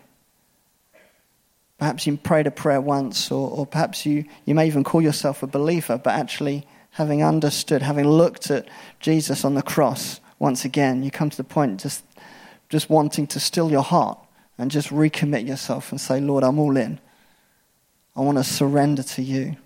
Perhaps 1.78 2.06
you 2.06 2.18
prayed 2.18 2.46
a 2.46 2.50
prayer 2.50 2.80
once, 2.80 3.30
or, 3.30 3.50
or 3.50 3.66
perhaps 3.66 4.04
you, 4.04 4.26
you 4.44 4.54
may 4.54 4.66
even 4.66 4.84
call 4.84 5.00
yourself 5.00 5.42
a 5.42 5.46
believer, 5.46 5.96
but 5.96 6.14
actually, 6.14 6.66
having 6.90 7.24
understood, 7.24 7.80
having 7.80 8.06
looked 8.06 8.50
at 8.50 8.68
Jesus 9.00 9.44
on 9.44 9.54
the 9.54 9.62
cross 9.62 10.20
once 10.38 10.64
again, 10.64 11.02
you 11.02 11.10
come 11.10 11.30
to 11.30 11.36
the 11.36 11.44
point 11.44 11.80
just, 11.80 12.04
just 12.70 12.88
wanting 12.88 13.26
to 13.26 13.40
still 13.40 13.70
your 13.70 13.82
heart 13.82 14.18
and 14.56 14.70
just 14.70 14.88
recommit 14.88 15.46
yourself 15.46 15.90
and 15.90 16.00
say, 16.00 16.20
Lord, 16.20 16.44
I'm 16.44 16.58
all 16.58 16.76
in. 16.76 16.98
I 18.16 18.20
want 18.20 18.38
to 18.38 18.44
surrender 18.44 19.02
to 19.02 19.22
you. 19.22 19.56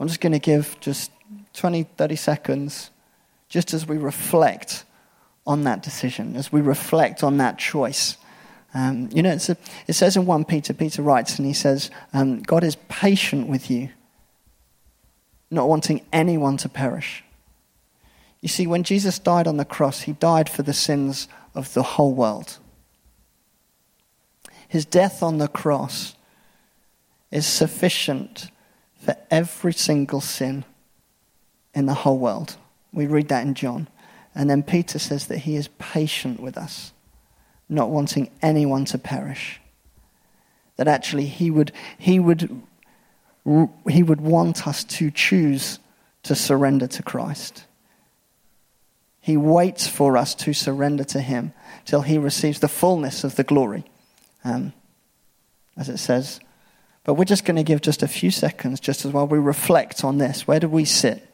I'm 0.00 0.08
just 0.08 0.20
going 0.20 0.32
to 0.32 0.38
give 0.38 0.76
just 0.80 1.10
20, 1.52 1.84
30 1.84 2.16
seconds 2.16 2.90
just 3.48 3.72
as 3.72 3.86
we 3.86 3.96
reflect 3.96 4.84
on 5.46 5.64
that 5.64 5.82
decision, 5.82 6.34
as 6.36 6.50
we 6.50 6.60
reflect 6.60 7.22
on 7.22 7.36
that 7.36 7.58
choice. 7.58 8.16
Um, 8.72 9.08
you 9.12 9.22
know, 9.22 9.30
a, 9.30 9.56
it 9.86 9.92
says 9.92 10.16
in 10.16 10.26
1 10.26 10.46
Peter, 10.46 10.72
Peter 10.72 11.02
writes, 11.02 11.38
and 11.38 11.46
he 11.46 11.52
says, 11.52 11.90
um, 12.12 12.42
God 12.42 12.64
is 12.64 12.76
patient 12.88 13.48
with 13.48 13.70
you, 13.70 13.90
not 15.50 15.68
wanting 15.68 16.00
anyone 16.12 16.56
to 16.58 16.68
perish. 16.68 17.22
You 18.40 18.48
see, 18.48 18.66
when 18.66 18.82
Jesus 18.82 19.18
died 19.18 19.46
on 19.46 19.56
the 19.58 19.64
cross, 19.64 20.02
he 20.02 20.12
died 20.12 20.48
for 20.48 20.62
the 20.62 20.72
sins 20.72 21.28
of 21.54 21.72
the 21.74 21.82
whole 21.82 22.12
world. 22.14 22.58
His 24.68 24.84
death 24.84 25.22
on 25.22 25.38
the 25.38 25.48
cross 25.48 26.14
is 27.30 27.46
sufficient 27.46 28.50
for 28.98 29.16
every 29.30 29.72
single 29.72 30.20
sin 30.20 30.64
in 31.74 31.86
the 31.86 31.94
whole 31.94 32.18
world. 32.18 32.56
We 32.92 33.06
read 33.06 33.28
that 33.28 33.46
in 33.46 33.54
John. 33.54 33.88
And 34.34 34.50
then 34.50 34.62
Peter 34.62 34.98
says 34.98 35.26
that 35.28 35.38
he 35.38 35.56
is 35.56 35.68
patient 35.78 36.40
with 36.40 36.56
us, 36.56 36.92
not 37.68 37.90
wanting 37.90 38.30
anyone 38.42 38.84
to 38.86 38.98
perish. 38.98 39.60
That 40.76 40.88
actually 40.88 41.26
he 41.26 41.50
would, 41.50 41.70
he 41.98 42.18
would, 42.18 42.62
he 43.88 44.02
would 44.02 44.20
want 44.20 44.66
us 44.66 44.82
to 44.84 45.10
choose 45.10 45.78
to 46.24 46.34
surrender 46.34 46.86
to 46.88 47.02
Christ. 47.02 47.64
He 49.24 49.38
waits 49.38 49.86
for 49.86 50.18
us 50.18 50.34
to 50.34 50.52
surrender 50.52 51.02
to 51.04 51.18
him 51.18 51.54
till 51.86 52.02
he 52.02 52.18
receives 52.18 52.60
the 52.60 52.68
fullness 52.68 53.24
of 53.24 53.36
the 53.36 53.42
glory. 53.42 53.84
Um, 54.44 54.74
as 55.78 55.88
it 55.88 55.96
says, 55.96 56.40
but 57.04 57.14
we're 57.14 57.24
just 57.24 57.46
going 57.46 57.56
to 57.56 57.62
give 57.62 57.80
just 57.80 58.02
a 58.02 58.06
few 58.06 58.30
seconds 58.30 58.80
just 58.80 59.06
as 59.06 59.12
while 59.12 59.26
we 59.26 59.38
reflect 59.38 60.04
on 60.04 60.18
this. 60.18 60.46
Where 60.46 60.60
do 60.60 60.68
we 60.68 60.84
sit? 60.84 61.26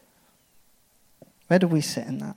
Where 1.48 1.58
do 1.58 1.66
we 1.66 1.80
sit 1.80 2.06
in 2.06 2.18
that? 2.18 2.36